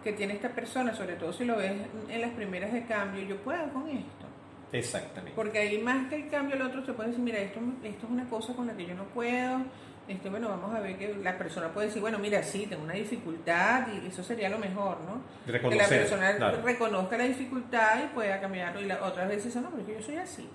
[0.03, 1.73] que tiene esta persona, sobre todo si lo ves
[2.09, 4.25] en las primeras de cambio, yo puedo con esto.
[4.71, 5.31] Exactamente.
[5.35, 8.11] Porque ahí más que el cambio, el otro se puede decir, mira, esto, esto es
[8.11, 9.61] una cosa con la que yo no puedo.
[10.07, 12.93] Este, bueno, vamos a ver que la persona puede decir, bueno, mira, sí, tengo una
[12.93, 15.21] dificultad y eso sería lo mejor, ¿no?
[15.45, 16.61] que la Reconocer, persona claro.
[16.63, 18.79] reconozca la dificultad y pueda cambiarlo.
[18.81, 20.47] Y la, otras veces no, pero es que yo soy así.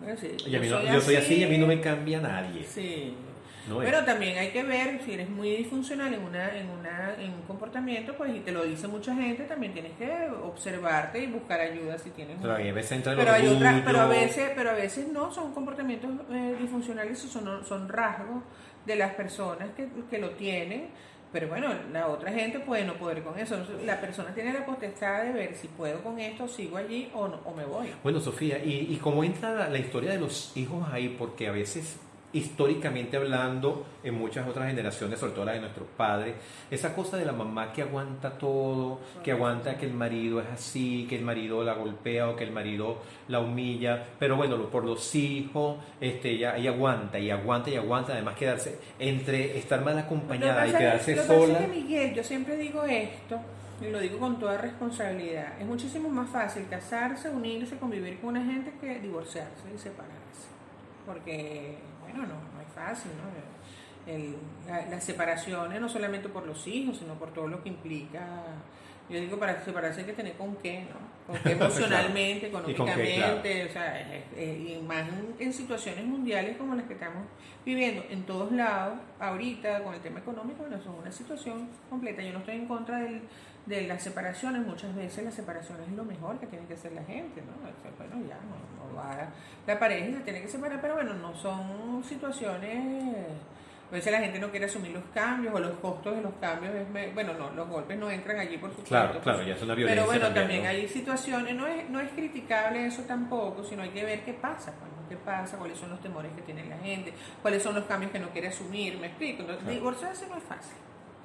[0.00, 2.20] Bueno, sí, Y a mí no- yo soy así y a mí no me cambia
[2.20, 2.64] nadie.
[2.64, 3.14] Sí.
[3.68, 3.78] ¿no?
[3.80, 7.42] Pero también hay que ver si eres muy disfuncional en una en una en un
[7.42, 11.98] comportamiento, pues y te lo dice mucha gente, también tienes que observarte y buscar ayuda
[11.98, 12.36] si tienes.
[12.40, 13.84] Pero a veces pero hay otras, orgullo.
[13.84, 18.44] pero a veces, pero a veces no son comportamientos eh, disfuncionales, son son rasgos
[18.84, 20.90] de las personas que, que lo tienen.
[21.32, 23.56] Pero bueno, la otra gente puede no poder con eso.
[23.84, 27.40] La persona tiene la potestad de ver si puedo con esto, sigo allí o, no,
[27.44, 27.88] o me voy.
[28.02, 31.14] Bueno, Sofía, ¿y, y cómo entra la, la historia de los hijos ahí?
[31.18, 31.96] Porque a veces,
[32.36, 36.34] históricamente hablando, en muchas otras generaciones, sobre todo la de nuestros padres,
[36.70, 41.06] esa cosa de la mamá que aguanta todo, que aguanta que el marido es así,
[41.08, 45.14] que el marido la golpea o que el marido la humilla, pero bueno, por los
[45.14, 50.66] hijos, este, ella, ella aguanta y aguanta y aguanta, además quedarse entre estar mal acompañada
[50.66, 51.58] y quedarse que sola.
[51.58, 53.40] que, Miguel, yo siempre digo esto,
[53.80, 55.60] y lo digo con toda responsabilidad.
[55.60, 60.48] Es muchísimo más fácil casarse, unirse, convivir con una gente que divorciarse y separarse.
[61.04, 61.76] Porque,
[62.12, 64.12] bueno, no, no es fácil, ¿no?
[64.12, 64.36] El-
[64.68, 68.20] la- las separaciones, no solamente por los hijos, sino por todo lo que implica.
[69.08, 71.32] Yo digo, para separarse hay que tener con qué, ¿no?
[71.32, 71.52] Con qué
[72.12, 76.94] emocionalmente, económicamente, o sea, eh, eh, y más en, en situaciones mundiales como las que
[76.94, 77.24] estamos
[77.64, 82.22] viviendo en todos lados, ahorita con el tema económico, bueno, es una situación completa.
[82.22, 83.22] Yo no estoy en contra del-
[83.66, 87.02] de las separaciones, muchas veces la separación es lo mejor que tiene que hacer la
[87.02, 87.52] gente, ¿no?
[87.68, 89.28] O sea, bueno, ya, no, no va
[89.66, 93.26] la pareja se tiene que separar, pero bueno, no son situaciones...
[93.88, 96.74] A veces la gente no quiere asumir los cambios o los costos de los cambios.
[96.74, 98.88] es bueno, no, los golpes no entran allí, por supuesto.
[98.88, 100.68] Claro, pues, claro, ya es una violencia Pero bueno, también, ¿no?
[100.68, 104.72] hay situaciones, no es, no es criticable eso tampoco, sino hay que ver qué pasa,
[104.80, 105.08] pues, ¿no?
[105.08, 108.18] qué pasa, cuáles son los temores que tiene la gente, cuáles son los cambios que
[108.18, 109.42] no quiere asumir, me explico.
[109.42, 109.74] Entonces, Claro.
[109.78, 110.76] divorciarse no es fácil.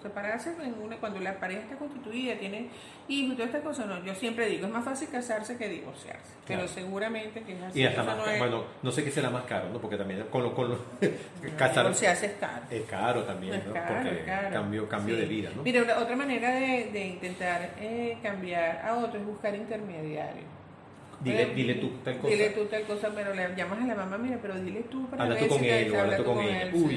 [0.01, 2.69] Separarse en una, cuando la pareja está constituida, tiene
[3.07, 4.03] hijos y todas estas cosas, no.
[4.03, 6.33] Yo siempre digo, es más fácil casarse que divorciarse.
[6.45, 6.63] Claro.
[6.63, 7.79] Pero seguramente que es así.
[7.81, 9.79] Y hasta más, no es- bueno, no sé qué será más caro, ¿no?
[9.79, 10.77] Porque también con lo, con lo
[11.57, 12.63] casar divorciarse es caro.
[12.69, 13.73] es caro también, Es ¿no?
[13.73, 14.49] caro, Porque es caro.
[14.53, 15.21] cambio, cambio Sí.
[15.21, 15.61] de vida, ¿no?
[15.63, 20.45] Mira, una- otra manera de, de intentar eh, cambiar a otro es buscar intermediarios.
[21.19, 22.27] Dile, Pero- dile tú tal cosa.
[22.33, 25.23] Dile tú tal cosa, pero le llamas a la mamá, mira, pero dile tú para
[25.25, 26.61] Habla tú con él habla tú con ella.
[26.63, 26.89] él, Uy,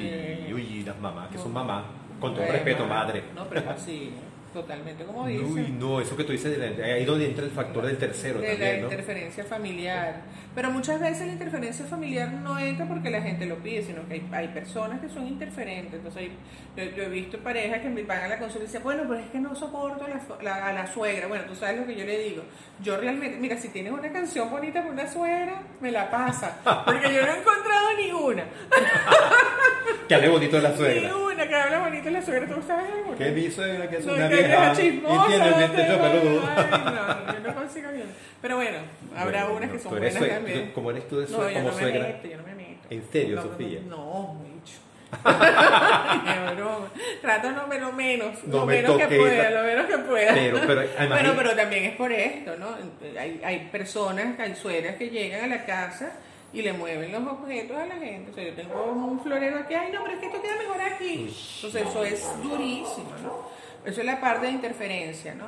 [0.47, 0.53] sí.
[0.53, 1.43] uy, las mamás, que No.
[1.43, 1.83] son mamás.
[2.19, 3.23] Con todo respeto, madre.
[3.35, 4.11] No, pero así,
[4.53, 5.43] totalmente como dice.
[5.43, 8.39] Uy, no, eso que tú dices, de la- ahí donde entra el factor del tercero
[8.39, 8.87] de la también, ¿no?
[8.87, 10.21] interferencia familiar.
[10.55, 14.13] Pero muchas veces la interferencia familiar no entra porque la gente lo pide, sino que
[14.13, 15.93] hay, hay personas que son interferentes.
[15.95, 16.31] Entonces, hay-
[16.77, 19.19] yo, yo he visto parejas que me van a la consulta y dicen, bueno, pero
[19.19, 21.27] es que no soporto la la- a la suegra.
[21.27, 22.43] Bueno, tú sabes lo que yo le digo.
[22.81, 26.59] Yo realmente, mira, si tienes una canción bonita con una suegra, me la pasa.
[26.85, 28.45] Porque yo no he encontrado ni una.
[30.07, 31.11] Que hable bonito de la suegra.
[31.47, 32.47] que habla bonito la suegra.
[32.47, 33.17] ¿Tú sabes alguna?
[33.17, 34.73] ¿Qué mi suegra que es No, una vieja?
[34.73, 36.41] chismosa, y tiene el peludo.
[36.41, 38.07] No, yo no consigo bien.
[38.41, 38.77] Pero bueno,
[39.15, 40.71] habrá unas que son buenas también.
[40.75, 42.21] ¿Cómo eres tú de No, sue- yo como no suegra?
[42.23, 42.87] yo no me meto.
[42.89, 43.79] ¿En serio, No, Sofía?
[43.87, 44.73] No, mucho.
[46.55, 46.87] Broma.
[47.21, 50.33] Trato no me lo menos, No lo me menos que pueda, lo menos que pueda.
[50.33, 52.75] Pero- pero, además- bueno, pero también es por esto, ¿no?
[53.19, 56.11] Hay, hay personas, hay suegras que llegan a la casa
[56.55, 58.31] y le mueven los objetos a la gente.
[58.31, 60.81] O sea, yo tengo un florero aquí, ay no, pero es que esto queda mejor
[60.81, 61.13] aquí.
[61.57, 63.53] Entonces eso es durísimo, ¿no?
[63.85, 65.45] Eso es la parte de interferencia, ¿no?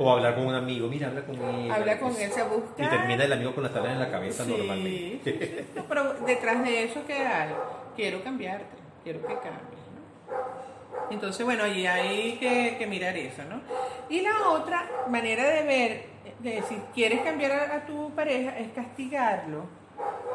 [0.00, 1.70] O hablar con un amigo, mira, habla con él.
[1.70, 2.82] Habla con él, se busca.
[2.82, 5.20] Y termina el amigo con las tablas en la cabeza Sí, normalmente.
[5.22, 5.56] sí, sí.
[5.76, 7.50] No, pero detrás de eso, ¿qué hay?
[7.94, 11.08] Quiero cambiarte, quiero que cambies, ¿no?
[11.10, 13.60] Entonces, bueno, allí hay que, que mirar eso, ¿no?
[14.08, 16.04] Y la otra manera de ver,
[16.40, 19.66] de decir, quieres cambiar a, a tu pareja, es castigarlo,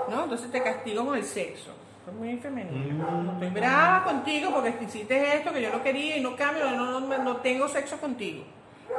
[0.10, 0.24] ¿no?
[0.24, 1.72] Entonces te castigo con el sexo.
[2.08, 3.10] Es muy femenino.
[3.10, 3.30] Mm.
[3.30, 7.18] Estoy brava contigo porque hiciste esto que yo no quería y no cambio, no, no,
[7.18, 8.44] no tengo sexo contigo.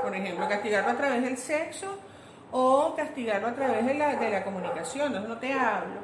[0.02, 1.98] Por ejemplo, castigarlo a través del sexo
[2.50, 5.08] o castigarlo a través de la, de la comunicación.
[5.08, 6.00] Entonces no te hablo.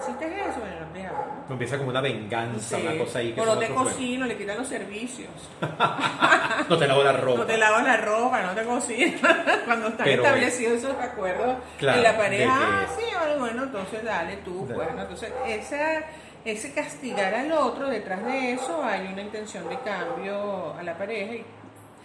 [0.00, 0.60] ¿Hiciste eso?
[0.60, 1.24] Bueno, no te hablo.
[1.50, 2.86] Empieza como una venganza, Sí.
[2.86, 5.30] una cosa ahí que o no te cocino, le quitan los servicios.
[6.68, 7.38] No te lavo la ropa.
[7.40, 9.20] No te lavas la ropa, no te cocinas.
[9.64, 13.62] Cuando están Pero, establecidos esos acuerdos claro, en la pareja, que- ah, sí, bueno, bueno,
[13.64, 14.88] entonces dale tú, De- pues.
[14.88, 16.00] Entonces, esa,
[16.44, 21.34] ese castigar al otro, detrás de eso hay una intención de cambio a la pareja
[21.34, 21.44] y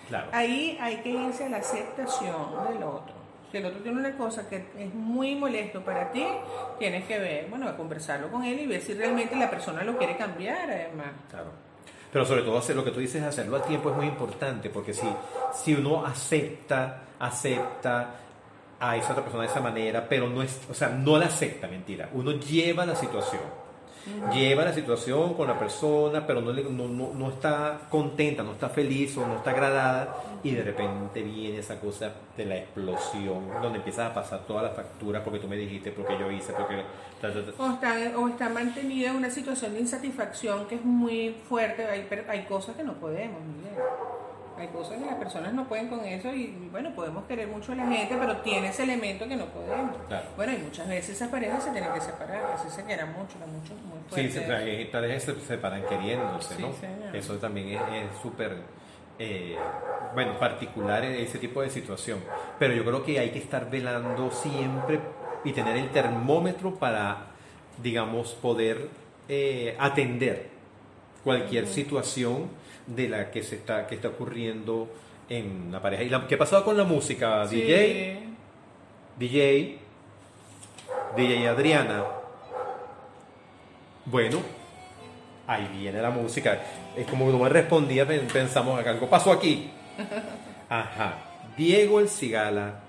[0.10, 0.28] Claro.
[0.34, 2.36] ahí hay que irse a la aceptación
[2.74, 3.11] del otro.
[3.52, 6.26] Si el otro tiene una cosa que es muy molesto para ti,
[6.80, 10.16] tienes que ver, bueno, conversarlo con él y ver si realmente la persona lo quiere
[10.16, 11.12] cambiar, además.
[11.30, 11.52] Claro.
[12.14, 14.93] Pero sobre todo hacer lo que tú dices, hacerlo a tiempo es muy importante, porque
[14.93, 15.08] si,
[15.54, 18.16] si uno acepta, acepta
[18.80, 21.68] a esa otra persona de esa manera, pero no es, o sea, no la acepta,
[21.68, 22.10] mentira.
[22.14, 23.41] Uno lleva la situación.
[24.34, 28.70] Lleva la situación con la persona, pero no, no, no, no está contenta, no está
[28.70, 33.78] feliz o no está agradada, y de repente viene esa cosa de la explosión, donde
[33.78, 36.84] empiezas a pasar toda la factura porque tú me dijiste, porque yo hice, porque.
[37.22, 37.64] ta, ta, ta.
[37.64, 41.86] O está, o está mantenida en una situación de insatisfacción que es muy fuerte.
[41.86, 43.76] Hay, hay cosas que no podemos, Miguel.
[44.62, 47.76] Hay cosas que las personas no pueden con eso y, bueno, podemos querer mucho a
[47.76, 49.97] la gente, pero tiene ese elemento que no podemos.
[50.07, 50.28] Claro.
[50.38, 53.74] Bueno, y muchas veces esas parejas se tienen que separar, así se quedan mucho, mucho,
[53.86, 54.64] muy Sí, fuerte.
[54.64, 56.74] se, eh, tal vez se separan queriéndose, Sí, ¿no?
[56.74, 57.16] señor.
[57.16, 58.57] Eso también es es súper,
[59.18, 59.55] eh,
[60.14, 62.20] bueno, particular en ese tipo de situación.
[62.59, 64.99] Pero yo creo que hay que estar velando siempre
[65.43, 67.30] y tener el termómetro para,
[67.82, 68.89] digamos, poder
[69.28, 70.49] eh, atender
[71.24, 72.47] cualquier situación
[72.88, 74.90] de la que se está que está ocurriendo
[75.30, 76.04] en la pareja.
[76.04, 77.62] ¿Y la, qué ha pasado con la música, Sí.
[77.62, 78.20] DJ?
[79.18, 79.78] DJ,
[81.16, 82.04] DJ Adriana.
[84.06, 84.40] Bueno,
[85.48, 86.60] ahí viene la música.
[86.96, 89.70] Es como no me respondía, pen- pensamos acá, algo pasó aquí.
[90.70, 91.14] Ajá.
[91.58, 92.80] Diego El Cigala,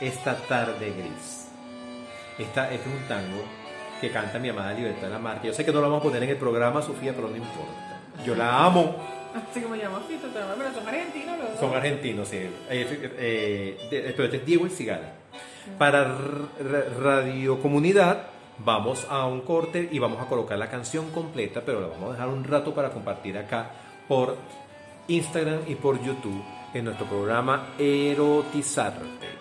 [0.00, 1.48] esta tarde gris.
[2.38, 3.42] Esta, este es un tango
[4.00, 5.48] que canta mi amada Libertad Lamarque.
[5.48, 8.00] Yo sé que no lo vamos a poner en el programa, Sofía, pero no importa.
[8.24, 8.96] Yo la amo.
[9.34, 11.36] Así como llama Fito, pero son argentinos
[11.74, 12.36] argentinos, sí.
[12.36, 15.12] Eh, eh, de- pero este es Diego El Cigala.
[15.78, 16.16] Para
[17.00, 18.26] Radio Comunidad
[18.58, 22.12] vamos a un corte y vamos a colocar la canción completa, pero la vamos a
[22.12, 23.70] dejar un rato para compartir acá
[24.08, 24.36] por
[25.08, 26.42] Instagram y por YouTube
[26.74, 29.39] en nuestro programa Erotizarte.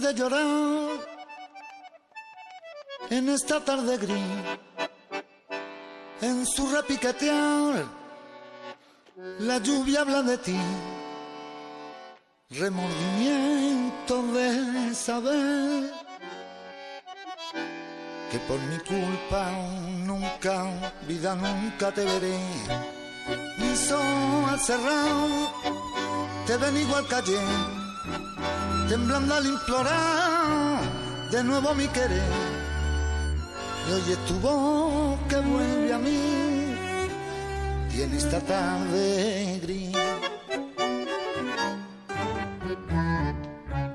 [0.00, 0.98] De llorar
[3.10, 4.18] en esta tarde gris,
[6.20, 7.84] en su repiquetear,
[9.40, 10.58] la lluvia habla de ti,
[12.50, 15.92] remordimiento de saber
[18.30, 19.50] que por mi culpa
[20.04, 20.66] nunca,
[21.06, 22.38] vida nunca te veré,
[23.58, 25.50] mis ojos cerrados
[26.46, 27.38] te ven igual callé,
[28.88, 30.80] temblando al implorar
[31.30, 32.22] de nuevo mi querer.
[33.88, 36.64] Y oye tu voz que vuelve a mí
[37.94, 39.96] y en esta tarde gris.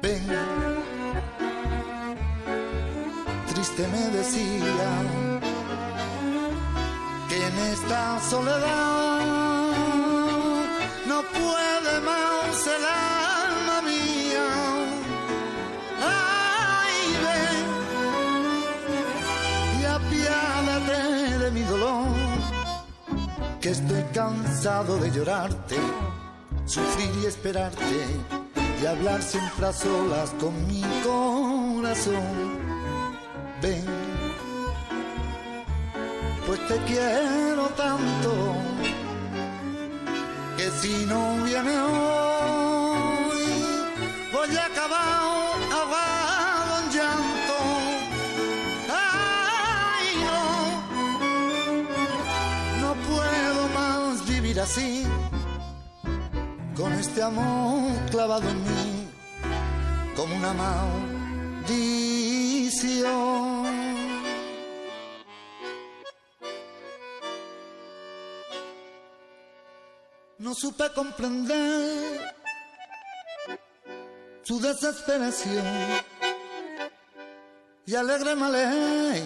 [0.02, 0.28] Ven,
[3.50, 4.90] triste me decía
[7.28, 9.22] que en esta soledad
[11.08, 13.09] no puede más el
[23.70, 25.76] estoy cansado de llorarte,
[26.66, 28.06] sufrir y esperarte,
[28.82, 32.58] y hablar siempre a solas con mi corazón.
[33.62, 33.86] Ven,
[36.48, 38.56] pues te quiero tanto,
[40.58, 42.39] que si no viene hoy,
[56.76, 59.08] con este amor clavado en mí,
[60.16, 61.80] como una maldición.
[70.38, 72.36] No supe comprender
[74.44, 75.66] su desesperación
[77.88, 79.24] y alegre me alejé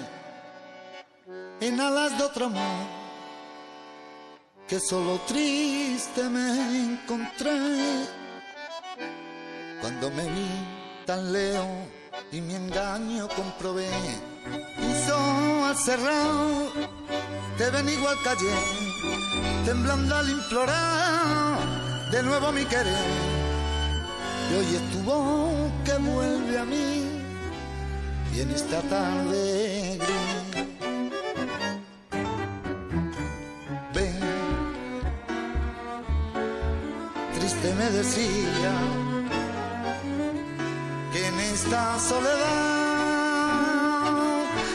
[1.59, 3.02] en alas de otro amor
[4.67, 8.07] que solo triste me encontré.
[9.81, 10.49] Cuando me vi
[11.05, 11.87] tan lejos
[12.31, 13.89] y mi engaño comprobé
[14.77, 16.71] mis ojos cerrados
[17.57, 18.53] te ven igual callé
[19.65, 21.59] temblando al implorar
[22.11, 23.33] de nuevo mi querer.
[24.51, 27.23] Y hoy es tu voz que vuelve a mí
[28.35, 30.42] y en esta tarde gris
[37.71, 38.73] me decía
[41.13, 42.43] que en esta soledad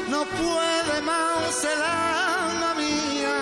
[0.09, 3.39] no puede más el alma mía.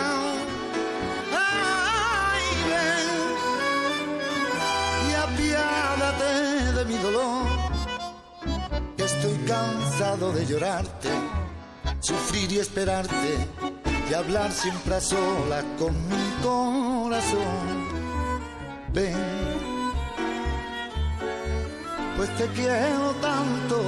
[1.33, 3.09] Ay, ven
[5.09, 6.33] y apiádate
[6.73, 7.47] de mi dolor
[8.99, 11.09] estoy cansado de llorarte
[12.01, 13.49] sufrir y esperarte
[14.11, 17.86] y hablar siempre a sola con mi corazón
[18.97, 19.15] ven
[22.17, 23.79] pues te quiero tanto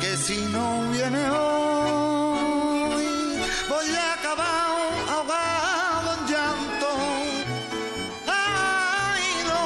[0.00, 3.06] que si no viene hoy
[3.68, 4.78] voy a acabar
[5.14, 6.90] ahogado en llanto.
[8.26, 9.62] Ay, no,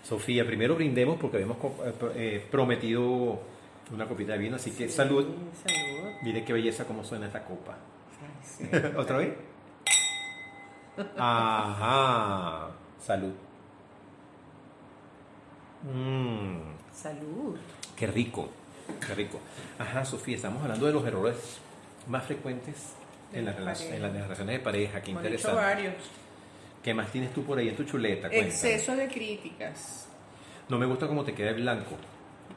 [0.05, 3.41] Sofía, primero brindemos porque habíamos eh, eh, prometido
[3.93, 5.27] una copita de vino, así que salud.
[5.67, 6.11] Salud.
[6.23, 7.77] Mire qué belleza cómo suena esta copa.
[8.45, 8.69] Sí.
[8.97, 9.35] ¿Otra vez?
[11.19, 12.69] Ajá.
[13.01, 13.33] Salud.
[15.83, 16.59] Mmm,
[16.93, 17.57] Salud.
[17.97, 18.49] qué rico,
[19.07, 19.41] qué rico.
[19.79, 21.37] Ajá, Sofía, estamos hablando de los errores
[22.07, 22.93] más frecuentes
[23.33, 25.01] en, relac- en las relaciones de pareja.
[25.01, 25.57] Qué Hemos interesante.
[25.61, 25.95] varios.
[26.83, 28.29] ¿Qué más tienes tú por ahí en tu chuleta?
[28.29, 28.49] Cuéntame.
[28.51, 30.07] Exceso de críticas.
[30.69, 31.97] No me gusta cómo te queda el blanco.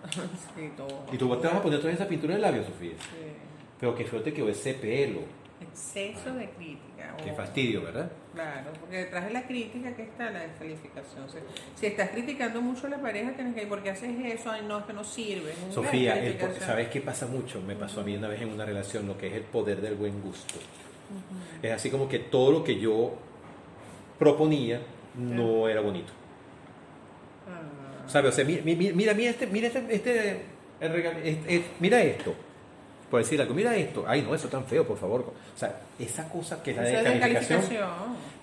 [0.55, 1.05] Sí, todo.
[1.11, 2.93] ¿Y tú te vas a poner toda esa pintura de labios, Sofía?
[2.97, 3.33] Sí.
[3.79, 5.21] Pero qué feo te quedó ese pelo.
[5.61, 7.15] Exceso de crítica.
[7.23, 7.35] Qué oh.
[7.35, 8.11] fastidio, ¿verdad?
[8.33, 11.23] Claro, porque detrás de la crítica que está la descalificación.
[11.23, 11.41] O sea,
[11.75, 14.51] si estás criticando mucho a la pareja, tienes que ir, ¿por qué haces eso?
[14.51, 15.53] Ay, no, es que no sirve.
[15.71, 16.37] Sofía, el.
[16.59, 17.61] ¿sabes qué pasa mucho?
[17.61, 19.95] Me pasó a mí una vez en una relación lo que es el poder del
[19.95, 20.55] buen gusto.
[21.61, 23.13] Es así como que todo lo que yo
[24.17, 24.81] proponía
[25.15, 26.11] no era bonito.
[27.47, 27.82] Ah.
[28.07, 28.33] ¿Sabes?
[28.33, 30.41] O sea, mi- mi- mi- mira, mira este, mira este, este,
[30.81, 32.33] este- mira esto.
[33.09, 34.05] Por decir algo, mira esto.
[34.07, 35.21] Ay, no, eso es tan feo, por favor.
[35.55, 37.61] O sea, esa cosa que es la descalificación.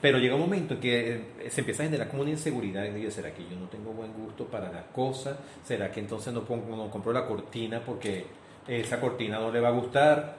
[0.01, 2.85] Pero llega un momento en que eh, se empieza a generar como una inseguridad.
[2.85, 5.37] Y ¿será que yo no tengo buen gusto para las cosas?
[5.67, 8.25] ¿Será que entonces no, pongo, no compro la cortina porque
[8.69, 10.37] esa cortina no le va a gustar?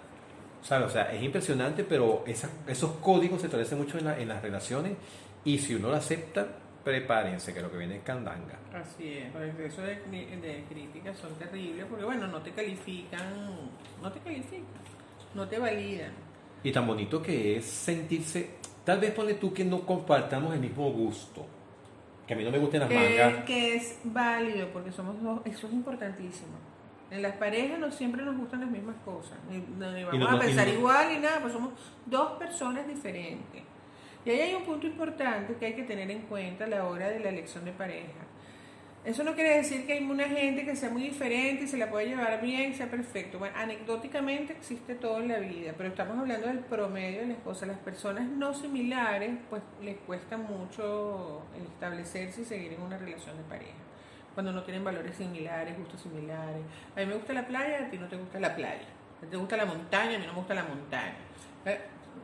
[0.64, 0.88] ¿Sabes?
[0.88, 4.42] O sea, es impresionante, pero esa- esos códigos se establecen mucho en, la- en las
[4.42, 4.94] relaciones.
[5.44, 6.48] Y si uno lo acepta,
[6.84, 8.58] prepárense, que lo que viene es candanga.
[8.74, 9.96] Así es, los excesos de,
[10.38, 13.22] de críticas son terribles porque, bueno, no te califican,
[14.02, 14.66] no te califican,
[15.36, 16.12] no te validan.
[16.64, 18.52] Y tan bonito que es sentirse.
[18.84, 21.46] Tal vez pone tú que no compartamos el mismo gusto.
[22.28, 23.44] Que a mí no me gusten las Que, mangas.
[23.46, 26.58] que es válido porque somos dos, eso es importantísimo.
[27.10, 30.32] En las parejas no siempre nos gustan las mismas cosas, ni, ni vamos no- a
[30.32, 31.74] no- y pensar no- igual ni nada, pues somos
[32.06, 33.64] dos personas diferentes.
[34.24, 37.10] Y ahí hay un punto importante que hay que tener en cuenta a la hora
[37.10, 38.28] de la elección de pareja.
[39.04, 41.90] Eso no quiere decir que hay una gente que sea muy diferente y se la
[41.90, 43.40] puede llevar bien, sea perfecto.
[43.40, 47.68] Bueno, anecdóticamente existe todo en la vida, pero estamos hablando del promedio de las cosas.
[47.68, 53.44] Las personas no similares, pues les cuesta mucho establecerse y seguir en una relación de
[53.44, 53.74] pareja.
[54.36, 56.62] Cuando no tienen valores similares, gustos similares.
[56.96, 58.86] A mí me gusta la playa, a ti no te gusta la playa.
[59.18, 61.16] A ti te gusta la montaña, a mí no me gusta la montaña.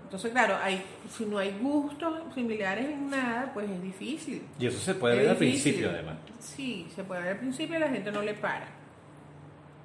[0.03, 4.41] Entonces, claro, hay, si no hay gustos similares en nada, pues es difícil.
[4.57, 5.73] Y eso se puede Es ver al difícil.
[5.73, 6.15] principio, además.
[6.39, 8.67] Sí, se puede ver al principio y la gente no le para.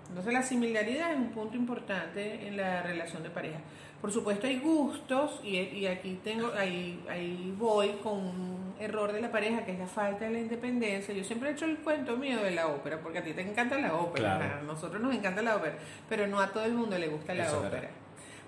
[0.08, 3.58] Entonces la similaridad es un punto importante en la relación de pareja.
[4.00, 9.20] Por supuesto hay gustos y, y aquí tengo, ahí, ahí voy con un error de
[9.20, 11.14] la pareja que es la falta de la independencia.
[11.14, 13.78] Yo siempre he hecho el cuento mío de la ópera, porque a ti te encanta
[13.78, 14.58] la ópera, Claro.
[14.58, 15.76] a nosotros nos encanta la ópera,
[16.08, 17.88] pero no a todo el mundo le gusta la Eso ópera.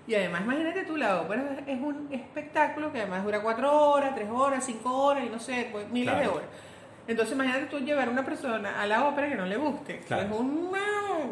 [0.07, 4.27] Y además, imagínate tú, la ópera es un espectáculo que además dura cuatro horas, tres
[4.31, 6.35] horas, cinco horas y no sé, pues, miles de Claro.
[6.37, 6.49] horas.
[7.07, 9.99] Entonces, imagínate tú llevar a una persona a la ópera que no le guste.
[10.07, 10.23] Claro.
[10.23, 10.71] Es un...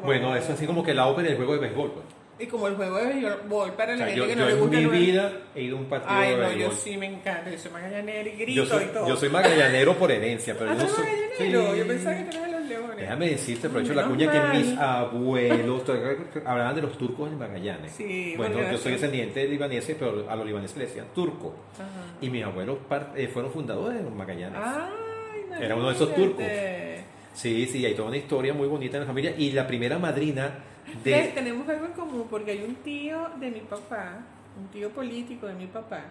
[0.03, 1.91] Bueno, eso es así como que la ópera y el juego de béisbol.
[1.91, 2.05] pues.
[2.39, 4.47] Y como el juego de béisbol para O la sea, gente yo que no yo
[4.47, 4.77] le en gusta...
[4.77, 6.71] mi no es- vida he ido a un partido Ay, de no, béisbol.
[6.71, 7.49] yo sí me encanta.
[7.51, 9.07] Yo soy magallanera y grito Yo soy, y todo.
[9.07, 11.05] yo soy magallanero por herencia, pero Ah, yo ¿tú no soy.
[11.05, 11.71] magallanero?
[11.73, 11.77] Sí.
[11.79, 12.62] Yo pensaba que tú eras
[12.97, 15.83] Déjame decirte, aprovecho la Menos cuña que mis abuelos
[16.45, 17.91] hablaban de los turcos en Magallanes.
[17.91, 21.53] Sí, bueno, yo soy descendiente de libaneses, pero a los libaneses le decían turco.
[21.73, 22.17] Ajá.
[22.21, 22.77] Y mis abuelos
[23.15, 24.59] eh, fueron fundadores de Magallanes.
[24.63, 27.03] Ay, Era uno de esos imagínate.
[27.33, 29.33] Sí, sí, hay toda una historia muy bonita en la familia.
[29.37, 30.59] Y la primera madrina
[31.03, 31.03] ¿Ves?
[31.03, 31.31] de.
[31.33, 34.19] Tenemos algo en común porque hay un tío de mi papá,
[34.59, 36.05] un tío político de mi papá,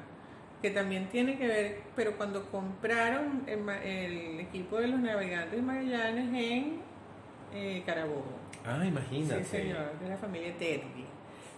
[0.63, 6.29] que también tiene que ver, pero cuando compraron el, equipo de los navegantes de Magallanes
[6.33, 6.77] en
[7.53, 8.25] eh, Carabobo.
[8.65, 9.43] Ah, imagínate.
[9.45, 11.05] Sí, señor, de la familia Terry.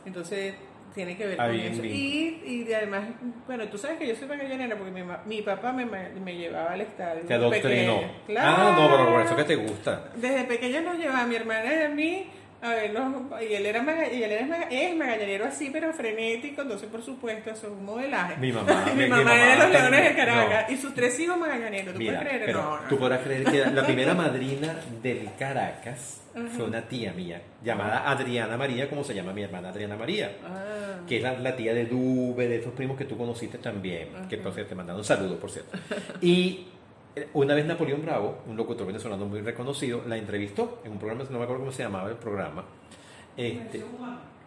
[0.06, 0.54] Entonces,
[0.94, 1.82] tiene que ver Ah, con bien, eso.
[1.82, 1.94] bien.
[1.96, 3.04] Y, y de además,
[3.46, 6.80] bueno, tú sabes que yo soy magallanera porque mi, mi papá me, me llevaba al
[6.80, 7.22] estadio.
[7.26, 7.62] Te adoctrinó.
[8.00, 8.40] pequeño.
[8.40, 9.36] Ah, no, pero por eso Claro.
[9.36, 10.12] que te gusta.
[10.16, 12.26] Desde pequeño nos llevaba a mi hermana y a mí
[12.64, 13.04] a verlos,
[13.48, 17.02] y él era maga- y él era maga- es magallanero así, pero frenético, entonces por
[17.02, 18.36] supuesto eso es un modelaje.
[18.38, 20.74] Mi mamá, mi, mamá mamá era de los leones de Caracas no.
[20.74, 22.54] y sus tres hijos magallaneros, ¿tú Mira, puedes creer?
[22.56, 22.88] no, no.
[22.88, 26.20] tú podrás creer que la primera madrina del Caracas
[26.56, 30.98] fue una tía mía, llamada Adriana María, como se llama mi hermana Adriana María, Ah,
[31.06, 34.38] que es la, la tía de Dube, de estos primos que tú conociste también, que
[34.38, 35.78] por cierto te mandaron un saludo, por cierto.
[36.20, 36.66] Y
[37.34, 41.38] una vez Napoleón Bravo, un locutor venezolano muy reconocido, la entrevistó en un programa, no
[41.38, 42.64] me acuerdo cómo se llamaba el programa.
[43.36, 43.82] Este,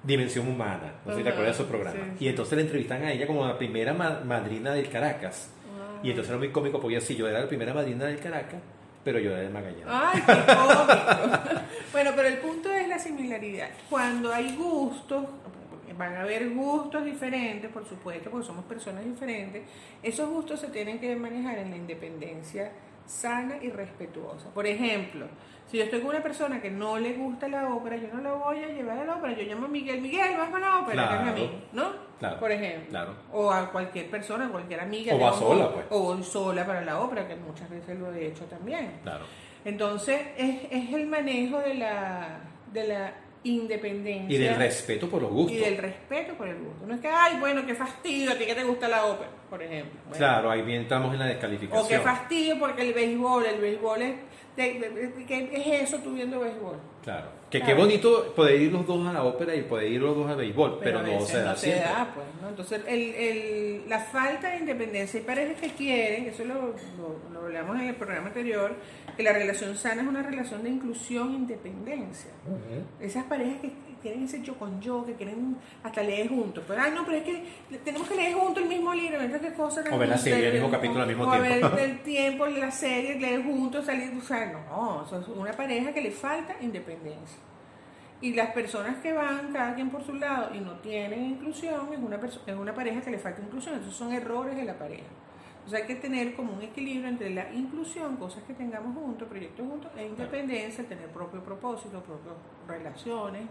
[0.03, 1.97] Dimensión Humana, no sé si te acuerdas de su programa.
[1.97, 2.25] sí, sí.
[2.25, 5.49] Y entonces le entrevistan a ella como la primera ma- madrina del Caracas.
[6.03, 8.61] Y entonces era muy cómico porque así yo era la primera madrina del Caracas,
[9.03, 9.85] pero yo era de Magallanes.
[9.87, 11.59] Ay, qué cómico.
[11.91, 13.69] bueno, pero el punto es la similaridad.
[13.89, 15.25] Cuando hay gustos,
[15.97, 19.63] van a haber gustos diferentes, por supuesto, porque somos personas diferentes,
[20.03, 22.71] esos gustos se tienen que manejar en la independencia
[23.05, 24.49] sana y respetuosa.
[24.53, 25.27] Por ejemplo,
[25.65, 28.33] si yo estoy con una persona que no le gusta la ópera, yo no la
[28.33, 31.07] voy a llevar a la ópera, yo llamo a Miguel, Miguel, vamos a la ópera,
[31.07, 31.29] Claro.
[31.31, 32.07] amigo, ¿no?
[32.19, 32.89] Claro, Por ejemplo.
[32.89, 33.13] claro.
[33.31, 35.13] O a cualquier persona, cualquier amiga.
[35.15, 35.85] O va sola, pues.
[35.89, 38.91] O voy sola para la ópera, que muchas veces lo he hecho también.
[39.03, 39.23] Claro.
[39.63, 42.39] Entonces, es, es el manejo de la,
[42.73, 43.13] de la
[43.55, 44.35] independencia.
[44.35, 45.57] Y del respeto por los gustos.
[45.57, 46.85] Y del respeto por el gusto.
[46.85, 49.61] No es que, ay, bueno, qué fastidio, a ti que te gusta la ópera, por
[49.61, 49.99] ejemplo.
[50.05, 52.01] Bueno, Claro, ahí bien entramos en la O qué descalificación.
[52.03, 54.15] fastidio porque el béisbol, el béisbol es...
[54.57, 56.77] ¿Qué es eso tú viendo béisbol?
[57.03, 57.27] Claro.
[57.49, 57.75] Que Claro.
[57.75, 60.35] qué bonito poder ir los dos a la ópera y poder ir los dos al
[60.35, 61.85] béisbol, pero, a no se da siempre.
[62.13, 62.49] pues, ¿no?
[62.49, 66.55] Entonces, el, el- la falta de independencia, hay parejas que quieren, eso lo,
[66.97, 68.75] lo, lo hablamos en el programa anterior,
[69.15, 72.31] que la relación sana es una relación de inclusión e independencia.
[72.99, 73.71] Esas parejas que,
[74.07, 76.63] quieren ese yo con yo, que quieren hasta leer juntos.
[76.67, 77.43] Pero, ay, no, pero es que
[77.83, 79.41] tenemos que leer juntos el mismo libro, ¿verdad?
[79.41, 81.75] ¿Qué cosa O ver la serie, el mismo capítulo al mismo o tiempo.
[81.75, 85.93] ver el tiempo, la serie, leer juntos, salir, o sea, no, eso es una pareja
[85.93, 87.39] que le falta independencia.
[88.19, 91.99] Y las personas que van cada quien por su lado y no tienen inclusión es
[91.99, 93.79] una, es una pareja que le falta inclusión.
[93.79, 95.05] Esos son errores de la pareja.
[95.67, 99.67] Entonces hay que tener como un equilibrio entre la inclusión, cosas que tengamos juntos, proyectos
[99.67, 102.35] juntos, e independencia, tener propio propósito, propias
[102.65, 103.43] relaciones,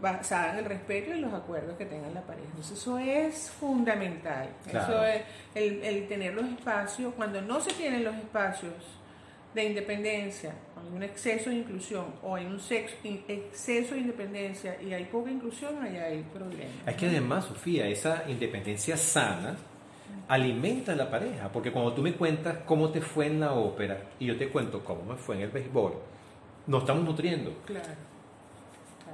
[0.00, 2.46] basadas en el respeto y los acuerdos que tengan la pareja.
[2.48, 4.48] Entonces eso es fundamental.
[4.70, 4.92] Claro.
[4.92, 5.22] Eso es
[5.54, 8.72] el, el tener los espacios, cuando no se tienen los espacios
[9.54, 14.80] de independencia, cuando hay un exceso de inclusión o hay un sexo, exceso de independencia
[14.80, 16.72] y hay poca inclusión, ahí hay problemas.
[16.86, 19.56] Es que además, Sofía, esa independencia sana
[20.28, 23.98] alimenta a la pareja, porque cuando tú me cuentas cómo te fue en la ópera
[24.18, 25.94] y yo te cuento cómo me fue en el béisbol,
[26.66, 27.52] nos estamos nutriendo.
[27.66, 28.11] Claro.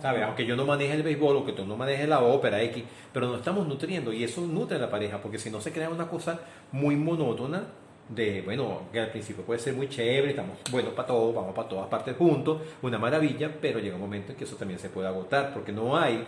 [0.00, 0.22] ¿Sabes?
[0.22, 3.26] Aunque yo no maneje el béisbol o que tú no manejes la ópera X, pero
[3.28, 6.08] nos estamos nutriendo y eso nutre a la pareja, porque si no se crea una
[6.08, 6.40] cosa
[6.72, 7.64] muy monótona
[8.08, 11.68] de, bueno, que al principio puede ser muy chévere, estamos buenos para todos, vamos para
[11.68, 15.08] todas partes juntos, una maravilla, pero llega un momento en que eso también se puede
[15.08, 16.24] agotar, porque no hay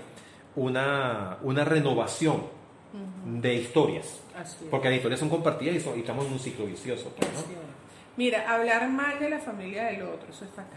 [0.57, 2.43] una, una renovación
[3.25, 4.21] de historias,
[4.69, 7.13] porque las historias son compartidas y, son- y estamos en un ciclo vicioso.
[7.17, 7.31] pues.
[8.17, 10.77] Mira, hablar mal de la familia del otro, eso es fatal.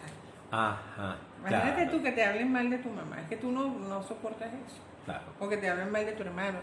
[0.55, 3.67] Ajá, Imagínate claro, tú que te hablen mal de tu mamá, es que tú no,
[3.67, 4.81] no soportas eso.
[5.05, 5.23] claro.
[5.39, 6.59] O que te hablen mal de tu hermano.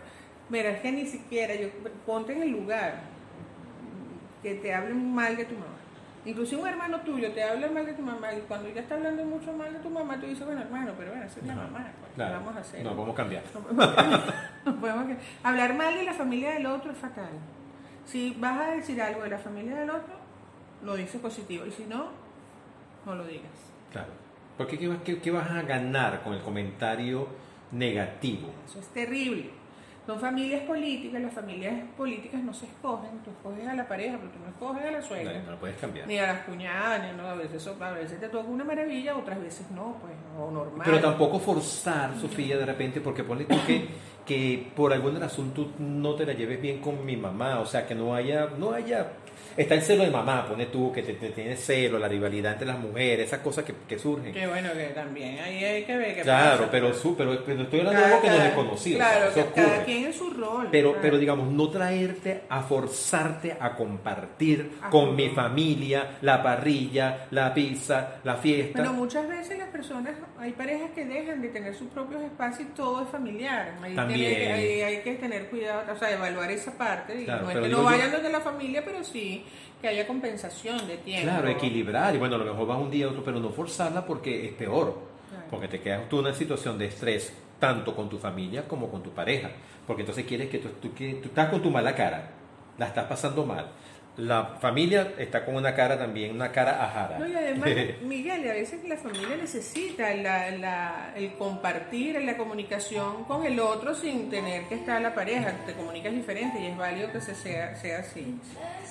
[0.49, 1.69] Mira, es que ni siquiera, yo
[2.07, 2.95] ponte en el lugar
[4.43, 5.67] que te hablen mal de tu mamá.
[6.25, 9.25] Inclusive un hermano tuyo te habla mal de tu mamá y cuando ya está hablando
[9.25, 11.79] mucho mal de tu mamá, tú dices, bueno, hermano, pero bueno, esa es la mamá,
[11.99, 12.35] pues, ¿qué Claro.
[12.41, 12.85] vamos a hacer?
[12.85, 13.43] No, vamos a cambiar.
[13.55, 14.21] No podemos cambiar.
[14.67, 15.21] No podemos cambiar.
[15.43, 17.31] Hablar mal de la familia del otro es fatal.
[18.05, 20.15] Si vas a decir algo de la familia del otro,
[20.85, 21.65] lo dices positivo.
[21.67, 22.09] Y si no,
[23.07, 23.51] no lo digas.
[23.93, 24.09] Claro.
[24.57, 27.27] Porque ¿qué, vas- qué- qué vas a ganar con el comentario
[27.73, 28.49] negativo?
[28.67, 29.51] Eso es terrible.
[30.07, 34.33] Son familias políticas, las familias políticas no se escogen, tú escoges a la pareja, pero
[34.33, 36.09] tú no escoges a la No, suegra, no lo puedes cambiar.
[36.09, 39.15] ni a las cuñadas, ni no, a veces, eso- a veces te toca una maravilla,
[39.17, 40.83] otras veces no, pues, o normal.
[40.85, 43.89] Pero tampoco forzar, Sofía, de repente, porque ponle tú que,
[44.27, 47.87] que por alguna razón tú no te la lleves bien con mi mamá, o sea,
[47.87, 49.09] que no haya, no haya,
[49.57, 52.69] está el celo de mamá, pone tú, que te, te tienes celo, la rivalidad entre
[52.69, 54.33] las mujeres, esas cosas que, que surgen.
[54.33, 56.71] Que bueno, que también ahí hay que ver qué Claro, pasa.
[56.71, 58.99] pero, su, pero, pero estoy hablando de Cada- algo que no es cada- desconocido.
[58.99, 60.69] Claro, o sea, eso que cada quien en su rol.
[60.71, 61.03] Pero, claro.
[61.03, 64.91] pero digamos, no traerte a forzarte a compartir Ajá.
[64.91, 68.79] con mi familia la parrilla, la pizza, la fiesta.
[68.79, 72.73] Bueno, muchas veces las personas, hay parejas que dejan de tener sus propios espacios y
[72.73, 73.75] todo es familiar.
[74.11, 74.35] También.
[74.37, 77.21] tiene que- ahí hay que tener cuidado, o sea, evaluar esa parte.
[77.21, 79.45] Y Claro, no es que no vayan desde la familia, pero sí
[79.81, 81.25] que haya compensación de tiempo.
[81.31, 82.15] Claro, equilibrar.
[82.15, 84.53] Y bueno, a lo mejor vas un día a otro, pero no forzarla porque es
[84.53, 84.99] peor.
[85.31, 85.45] Claro.
[85.51, 89.03] Porque te quedas tú en una situación de estrés, tanto con tu familia como con
[89.03, 89.51] tu pareja.
[89.87, 92.31] Porque entonces quieres que tú, tú, que tú estás con tu mala cara,
[92.79, 93.69] la estás pasando mal.
[94.21, 97.19] La familia está con una cara también, una cara ajara.
[97.19, 97.69] No, y además,
[98.03, 103.95] Miguel, a veces la familia necesita la- la- el compartir, la comunicación con el otro
[103.95, 105.53] sin tener que estar la pareja.
[105.67, 108.39] Te comunicas diferente y es válido que se sea, sea así.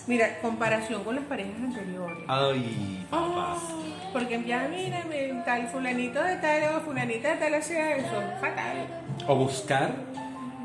[0.08, 2.24] Mira, comparación con las parejas anteriores.
[2.28, 3.56] Ay, papá.
[3.56, 5.04] Oh, porque ya mira,
[5.46, 8.24] tal fulanito de tal o fulanita de tal hacía eso.
[8.42, 8.88] Fatal.
[9.28, 9.92] O buscar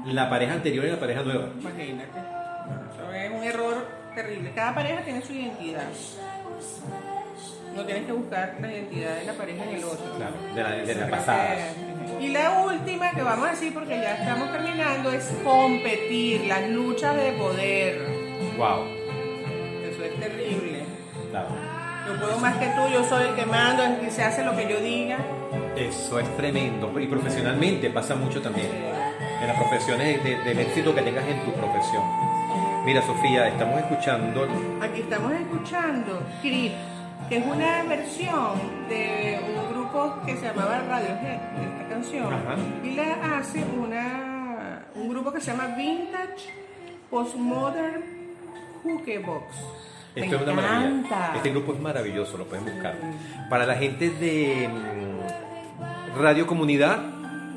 [0.07, 1.49] la pareja anterior y la pareja nueva.
[1.61, 2.19] Imagínate.
[2.95, 4.53] Eso es un error terrible.
[4.55, 5.85] Cada pareja tiene su identidad.
[7.75, 10.15] No tienes que buscar la identidad de la pareja en el otro.
[10.17, 11.57] Claro, de la, de la pasada.
[12.21, 17.17] Y la última que vamos a decir, porque ya estamos terminando, es competir, las luchas
[17.17, 18.07] de poder.
[18.57, 18.85] Wow.
[19.91, 20.85] Eso es terrible.
[21.31, 21.49] Claro.
[22.07, 24.55] Yo puedo más que tú, yo soy el que mando, el que se hace lo
[24.55, 25.19] que yo diga.
[25.75, 26.93] Eso es tremendo.
[27.01, 28.69] Y profesionalmente pasa mucho también.
[29.41, 32.03] En las profesiones, de- del éxito que tengas en tu profesión.
[32.85, 34.47] Mira, Sofía, estamos escuchando.
[34.83, 36.73] Aquí estamos escuchando Creep,
[37.31, 38.61] que es una versión
[38.91, 42.27] de un grupo que se llamaba Radiohead, esta canción.
[42.27, 42.57] Ajá.
[42.83, 46.51] Y la hace una, un grupo que se llama Vintage
[47.09, 48.05] Postmodern
[48.85, 49.57] Hookebox.
[50.17, 50.89] Me es una maravilla.
[50.89, 51.33] encanta.
[51.37, 52.97] Este grupo es maravilloso, lo pueden buscar.
[53.49, 56.99] Para la gente de mm, Radio Comunidad,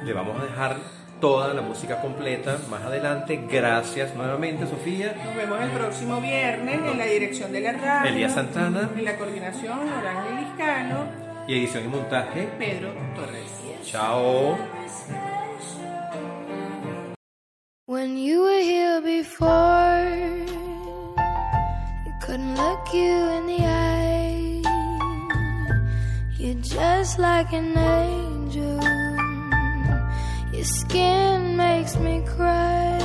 [0.05, 0.77] le vamos a dejar
[1.19, 3.45] toda la música completa más adelante.
[3.49, 5.15] Gracias nuevamente, Sofía.
[5.25, 8.11] Nos vemos el próximo viernes en la dirección de la radio.
[8.11, 8.89] Elías Santana.
[8.95, 11.05] En la coordinación, Orán Liscano,
[11.47, 12.47] Y edición y montaje.
[12.57, 13.51] Pedro Torres.
[13.85, 14.57] Chao.
[17.85, 20.03] When you were here before,
[22.05, 24.61] you couldn't look you in the eye.
[26.37, 29.06] You're just like an angel.
[30.67, 32.99] skin makes me cry.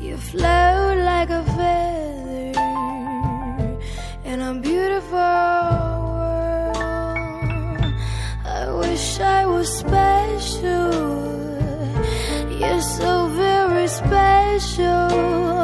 [0.00, 2.52] You float like a feather
[4.24, 5.34] in a beautiful
[6.14, 6.76] world.
[8.60, 10.92] I wish I was special.
[12.60, 15.57] You're so very special.